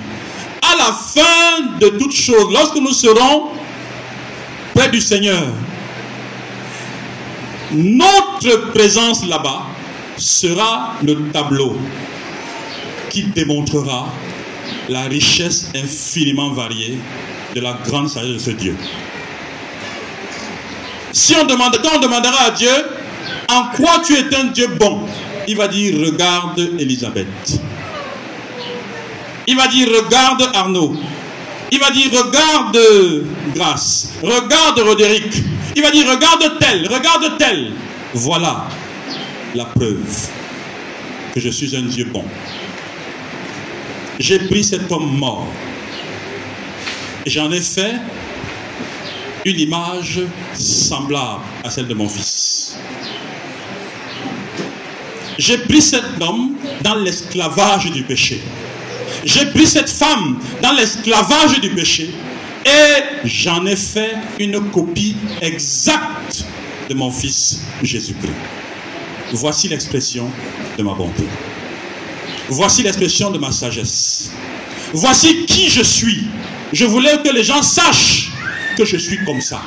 À 0.62 0.76
la 0.76 0.92
fin 0.92 1.78
de 1.80 1.88
toutes 1.98 2.14
choses, 2.14 2.52
lorsque 2.52 2.76
nous 2.76 2.92
serons 2.92 3.48
près 4.74 4.88
du 4.88 5.00
Seigneur, 5.00 5.42
notre 7.72 8.70
présence 8.72 9.26
là-bas 9.26 9.62
sera 10.16 10.94
le 11.02 11.30
tableau 11.32 11.76
qui 13.10 13.24
démontrera 13.24 14.08
la 14.88 15.02
richesse 15.02 15.70
infiniment 15.74 16.50
variée 16.50 16.98
de 17.54 17.60
la 17.60 17.78
grande 17.86 18.08
sagesse 18.08 18.32
de 18.32 18.38
ce 18.38 18.50
Dieu. 18.50 18.76
Si 21.12 21.34
on 21.34 21.44
demande, 21.44 21.78
quand 21.82 21.96
on 21.96 22.00
demandera 22.00 22.46
à 22.46 22.50
Dieu, 22.50 22.70
en 23.48 23.64
quoi 23.76 24.00
tu 24.04 24.14
es 24.14 24.34
un 24.34 24.44
Dieu 24.44 24.68
bon, 24.78 25.06
il 25.46 25.56
va 25.56 25.68
dire, 25.68 25.94
regarde 26.06 26.58
Elisabeth. 26.78 27.60
Il 29.46 29.56
va 29.56 29.66
dire, 29.68 29.88
regarde 29.88 30.48
Arnaud. 30.54 30.96
Il 31.70 31.78
va 31.78 31.90
dire, 31.90 32.10
regarde 32.12 32.78
Grâce. 33.54 34.10
Regarde 34.22 34.80
Roderick. 34.80 35.34
Il 35.76 35.82
va 35.82 35.90
dire, 35.90 36.06
regarde 36.08 36.58
tel, 36.58 36.86
regarde 36.88 37.38
tel. 37.38 37.72
Voilà 38.14 38.68
la 39.54 39.64
preuve 39.66 40.28
que 41.34 41.40
je 41.40 41.48
suis 41.48 41.76
un 41.76 41.82
Dieu 41.82 42.06
bon. 42.12 42.24
J'ai 44.18 44.38
pris 44.38 44.64
cet 44.64 44.90
homme 44.92 45.16
mort 45.18 45.48
j'en 47.26 47.50
ai 47.52 47.60
fait 47.60 47.94
une 49.44 49.58
image 49.58 50.20
semblable 50.54 51.42
à 51.64 51.70
celle 51.70 51.88
de 51.88 51.94
mon 51.94 52.08
fils. 52.08 52.76
J'ai 55.38 55.58
pris 55.58 55.82
cet 55.82 56.04
homme 56.20 56.56
dans 56.82 56.94
l'esclavage 56.96 57.90
du 57.90 58.02
péché. 58.02 58.40
J'ai 59.24 59.46
pris 59.46 59.66
cette 59.66 59.90
femme 59.90 60.38
dans 60.62 60.72
l'esclavage 60.72 61.60
du 61.60 61.70
péché 61.70 62.10
et 62.64 63.26
j'en 63.26 63.66
ai 63.66 63.76
fait 63.76 64.14
une 64.38 64.60
copie 64.70 65.16
exacte 65.40 66.44
de 66.88 66.94
mon 66.94 67.10
fils 67.10 67.60
Jésus-Christ. 67.82 68.32
Voici 69.32 69.68
l'expression 69.68 70.30
de 70.76 70.82
ma 70.82 70.94
bonté. 70.94 71.24
Voici 72.48 72.82
l'expression 72.82 73.30
de 73.30 73.38
ma 73.38 73.50
sagesse. 73.50 74.32
Voici 74.92 75.46
qui 75.46 75.70
je 75.70 75.82
suis. 75.82 76.26
Je 76.72 76.84
voulais 76.84 77.18
que 77.24 77.30
les 77.30 77.42
gens 77.42 77.62
sachent 77.62 78.31
que 78.76 78.84
je 78.84 78.96
suis 78.96 79.24
comme 79.24 79.40
ça. 79.40 79.60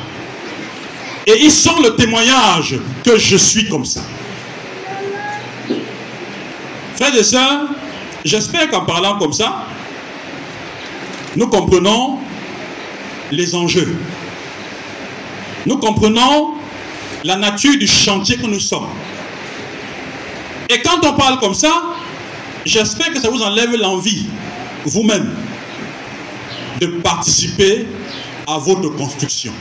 Et 1.28 1.44
ils 1.44 1.52
sont 1.52 1.80
le 1.80 1.96
témoignage 1.96 2.76
que 3.04 3.18
je 3.18 3.38
suis 3.38 3.68
comme 3.68 3.86
ça. 3.86 4.02
Frères 6.96 7.16
et 7.16 7.24
sœurs, 7.24 7.68
j'espère 8.24 8.70
qu'en 8.70 8.86
parlant 8.86 9.18
comme 9.18 9.34
ça, 9.34 9.66
nous 11.36 11.48
comprenons 11.48 12.20
les 13.32 13.56
enjeux. 13.56 13.98
Nous 15.66 15.78
comprenons 15.78 16.54
la 17.24 17.36
nature 17.36 17.78
du 17.78 17.88
chantier 17.88 18.38
que 18.38 18.46
nous 18.46 18.60
sommes. 18.60 18.88
Et 20.70 20.82
quand 20.82 21.04
on 21.04 21.14
parle 21.14 21.40
comme 21.40 21.56
ça, 21.56 21.84
j'espère 22.66 23.12
que 23.12 23.20
ça 23.20 23.30
vous 23.30 23.42
enlève 23.42 23.76
l'envie, 23.76 24.28
vous-même, 24.86 25.36
de 26.80 26.88
participer 26.88 27.88
à 28.48 28.58
votre 28.58 28.90
construction. 28.96 29.52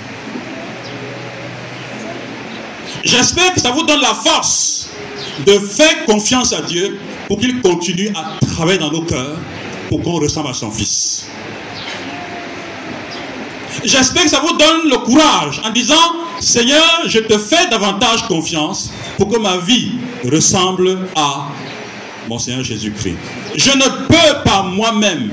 J'espère 3.03 3.53
que 3.53 3.61
ça 3.61 3.71
vous 3.71 3.83
donne 3.83 4.01
la 4.01 4.15
force 4.15 4.89
de 5.47 5.59
faire 5.59 6.05
confiance 6.07 6.53
à 6.53 6.63
Dieu 6.63 6.99
pour 7.29 7.39
qu'il 7.39 7.61
continue 7.61 8.11
à 8.15 8.39
travailler 8.47 8.79
dans 8.79 8.91
nos 8.91 9.03
cœurs 9.03 9.39
pour 9.89 10.03
qu'on 10.03 10.19
ressemble 10.19 10.49
à 10.49 10.55
son 10.55 10.71
Fils. 10.71 11.27
J'espère 13.85 14.25
que 14.25 14.31
ça 14.31 14.41
vous 14.41 14.57
donne 14.57 14.89
le 14.91 14.97
courage 14.99 15.61
en 15.65 15.71
disant, 15.71 15.95
Seigneur, 16.41 17.03
je 17.07 17.19
te 17.19 17.37
fais 17.37 17.69
davantage 17.71 18.27
confiance 18.27 18.91
pour 19.19 19.29
que 19.29 19.39
ma 19.39 19.59
vie 19.59 19.93
ressemble 20.25 21.07
à 21.15 21.49
mon 22.29 22.39
Seigneur 22.39 22.65
Jésus-Christ. 22.65 23.17
Je 23.55 23.71
ne 23.71 24.07
peux 24.07 24.43
pas 24.45 24.63
moi-même 24.63 25.31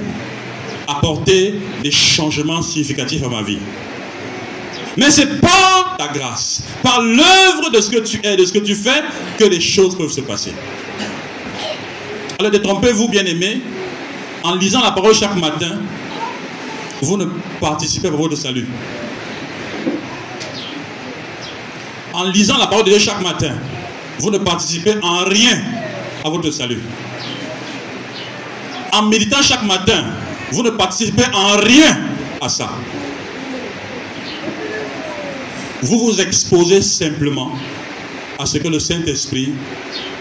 apporter 0.92 1.56
des 1.84 1.92
changements 1.92 2.62
significatifs 2.62 3.24
à 3.24 3.30
ma 3.30 3.42
vie. 3.42 3.60
Mais 4.98 5.10
c'est 5.10 5.40
par 5.40 5.96
ta 5.98 6.08
grâce, 6.08 6.64
par 6.84 7.02
l'œuvre 7.02 7.70
de 7.72 7.80
ce 7.80 7.90
que 7.90 8.00
tu 8.00 8.20
es, 8.24 8.36
de 8.36 8.46
ce 8.46 8.52
que 8.52 8.60
tu 8.60 8.76
fais, 8.76 9.04
que 9.38 9.46
les 9.46 9.62
choses 9.62 9.98
peuvent 9.98 10.12
se 10.12 10.22
passer. 10.22 10.54
Alors 12.40 12.52
détrompez-vous, 12.52 13.08
bien-aimés, 13.08 13.62
en 14.44 14.56
lisant 14.56 14.82
la 14.82 14.92
parole 14.92 15.14
chaque 15.14 15.36
matin, 15.36 15.80
vous 17.02 17.18
ne 17.18 17.26
participez 17.60 18.10
pas 18.10 18.16
à 18.16 18.18
votre 18.18 18.36
salut. 18.36 18.68
En 22.14 22.26
lisant 22.26 22.58
la 22.58 22.68
parole 22.68 22.86
de 22.86 22.90
Dieu 22.90 23.00
chaque 23.00 23.22
matin, 23.22 23.56
vous 24.20 24.30
ne 24.30 24.38
participez 24.40 24.96
en 25.02 25.24
rien 25.26 25.62
à 26.24 26.30
votre 26.30 26.52
salut. 26.52 26.82
En 28.92 29.04
méditant 29.04 29.42
chaque 29.42 29.64
matin, 29.64 30.04
vous 30.52 30.64
ne 30.64 30.70
participez 30.72 31.26
en 31.34 31.58
rien 31.58 31.98
à 32.42 32.50
ça. 32.50 32.70
Vous 35.82 36.00
vous 36.00 36.22
exposez 36.22 36.82
simplement 36.82 37.54
à 38.38 38.46
ce 38.46 38.58
que 38.58 38.68
le 38.68 38.80
Saint-Esprit 38.80 39.54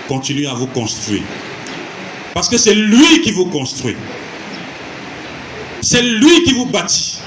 continue 0.09 0.47
à 0.47 0.55
vous 0.55 0.67
construire. 0.67 1.23
Parce 2.33 2.49
que 2.49 2.59
c'est 2.59 2.75
lui 2.75 3.21
qui 3.23 3.33
vous 3.33 3.47
construit. 3.47 3.97
C'est 5.83 6.03
lui 6.03 6.43
qui 6.45 6.53
vous 6.53 6.67
bâtit. 6.67 7.19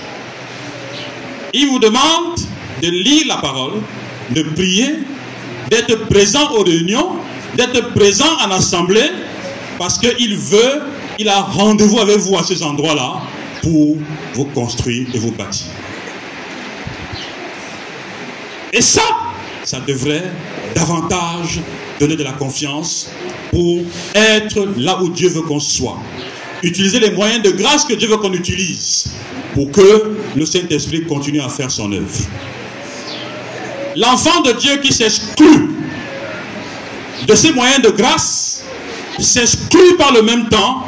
Il 1.53 1.67
vous 1.67 1.79
demande 1.79 2.39
de 2.81 2.89
lire 2.89 3.25
la 3.27 3.37
parole, 3.37 3.81
de 4.31 4.43
prier, 4.43 4.95
d'être 5.69 6.07
présent 6.07 6.51
aux 6.51 6.63
réunions, 6.63 7.17
d'être 7.55 7.93
présent 7.93 8.37
en 8.43 8.51
assemblée, 8.51 9.11
parce 9.77 9.97
qu'il 9.99 10.35
veut 10.35 10.81
il 11.23 11.29
a 11.29 11.39
rendez-vous 11.39 11.99
avec 11.99 12.17
vous 12.17 12.35
à 12.37 12.43
ces 12.43 12.61
endroits-là 12.61 13.21
pour 13.61 13.95
vous 14.33 14.45
construire 14.45 15.07
et 15.13 15.17
vous 15.17 15.31
bâtir. 15.31 15.67
Et 18.73 18.81
ça, 18.81 19.03
ça 19.63 19.79
devrait 19.79 20.31
davantage 20.75 21.61
donner 21.97 22.17
de 22.17 22.23
la 22.23 22.33
confiance 22.33 23.09
pour 23.51 23.83
être 24.13 24.67
là 24.77 25.01
où 25.01 25.07
Dieu 25.09 25.29
veut 25.29 25.43
qu'on 25.43 25.61
soit. 25.61 25.97
Utiliser 26.61 26.99
les 26.99 27.11
moyens 27.11 27.41
de 27.41 27.51
grâce 27.51 27.85
que 27.85 27.93
Dieu 27.93 28.09
veut 28.09 28.17
qu'on 28.17 28.33
utilise 28.33 29.11
pour 29.53 29.71
que 29.71 30.17
le 30.35 30.45
Saint-Esprit 30.45 31.05
continue 31.05 31.39
à 31.39 31.47
faire 31.47 31.71
son 31.71 31.89
œuvre. 31.93 32.19
L'enfant 33.95 34.41
de 34.41 34.51
Dieu 34.53 34.77
qui 34.77 34.91
s'exclut 34.91 35.69
de 37.25 37.35
ces 37.35 37.53
moyens 37.53 37.81
de 37.81 37.91
grâce 37.91 38.65
s'exclut 39.19 39.95
par 39.97 40.11
le 40.11 40.21
même 40.21 40.49
temps 40.49 40.83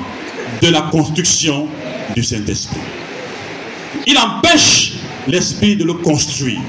de 0.65 0.71
la 0.71 0.81
construction 0.81 1.67
du 2.15 2.23
Saint-Esprit. 2.23 2.79
Il 4.07 4.17
empêche 4.17 4.93
l'esprit 5.27 5.75
de 5.75 5.83
le 5.83 5.93
construire. 5.93 6.59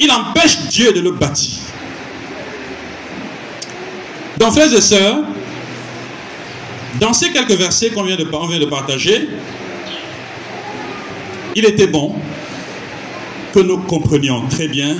Il 0.00 0.10
empêche 0.10 0.58
Dieu 0.70 0.90
de 0.92 1.00
le 1.00 1.12
bâtir. 1.12 1.58
Donc, 4.38 4.52
frères 4.52 4.72
et 4.72 4.80
sœurs, 4.80 5.18
dans 6.98 7.12
ces 7.12 7.30
quelques 7.30 7.52
versets 7.52 7.90
qu'on 7.90 8.04
vient, 8.04 8.16
vient 8.16 8.58
de 8.58 8.64
partager, 8.64 9.28
il 11.54 11.64
était 11.66 11.86
bon 11.86 12.14
que 13.52 13.60
nous 13.60 13.78
comprenions 13.78 14.46
très 14.48 14.68
bien 14.68 14.96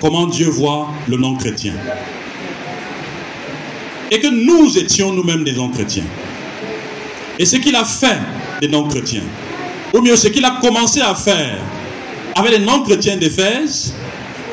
comment 0.00 0.26
Dieu 0.26 0.48
voit 0.48 0.88
le 1.08 1.16
non-chrétien. 1.16 1.74
Et 4.12 4.20
que 4.20 4.28
nous 4.28 4.78
étions 4.78 5.12
nous-mêmes 5.12 5.42
des 5.42 5.52
non-chrétiens. 5.52 6.06
Et 7.38 7.46
ce 7.46 7.56
qu'il 7.56 7.74
a 7.74 7.84
fait 7.84 8.18
des 8.60 8.68
non-chrétiens, 8.68 9.24
ou 9.94 10.00
mieux 10.00 10.16
ce 10.16 10.28
qu'il 10.28 10.44
a 10.44 10.58
commencé 10.60 11.00
à 11.00 11.14
faire 11.14 11.58
avec 12.34 12.52
les 12.52 12.58
non-chrétiens 12.58 13.16
d'Éphèse, 13.16 13.94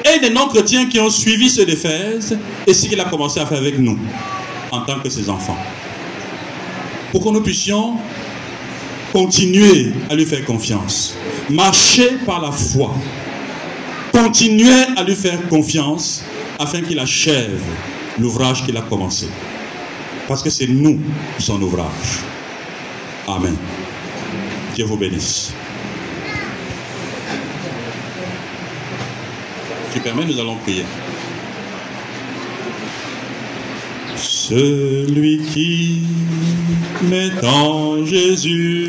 et 0.05 0.19
les 0.19 0.29
non-chrétiens 0.29 0.85
qui 0.87 0.99
ont 0.99 1.09
suivi 1.09 1.49
ceux 1.49 1.65
d'Éphèse, 1.65 2.37
et 2.65 2.73
ce 2.73 2.87
qu'il 2.87 2.99
a 2.99 3.05
commencé 3.05 3.39
à 3.39 3.45
faire 3.45 3.59
avec 3.59 3.77
nous, 3.79 3.97
en 4.71 4.81
tant 4.81 4.99
que 4.99 5.09
ses 5.09 5.29
enfants. 5.29 5.57
Pour 7.11 7.23
que 7.23 7.29
nous 7.29 7.41
puissions 7.41 7.95
continuer 9.11 9.91
à 10.09 10.15
lui 10.15 10.25
faire 10.25 10.45
confiance, 10.45 11.15
marcher 11.49 12.17
par 12.25 12.41
la 12.41 12.51
foi, 12.51 12.93
continuer 14.11 14.85
à 14.95 15.03
lui 15.03 15.15
faire 15.15 15.47
confiance 15.49 16.23
afin 16.59 16.81
qu'il 16.81 16.99
achève 16.99 17.61
l'ouvrage 18.19 18.65
qu'il 18.65 18.77
a 18.77 18.81
commencé. 18.81 19.27
Parce 20.27 20.43
que 20.43 20.49
c'est 20.49 20.67
nous 20.67 20.99
son 21.39 21.61
ouvrage. 21.61 22.23
Amen. 23.29 23.55
Dieu 24.73 24.85
vous 24.85 24.97
bénisse. 24.97 25.53
Tu 29.93 29.99
permets, 29.99 30.25
nous 30.25 30.39
allons 30.39 30.55
prier. 30.55 30.83
Celui 34.15 35.43
qui 35.43 36.01
met 37.03 37.29
en 37.45 38.03
Jésus 38.03 38.87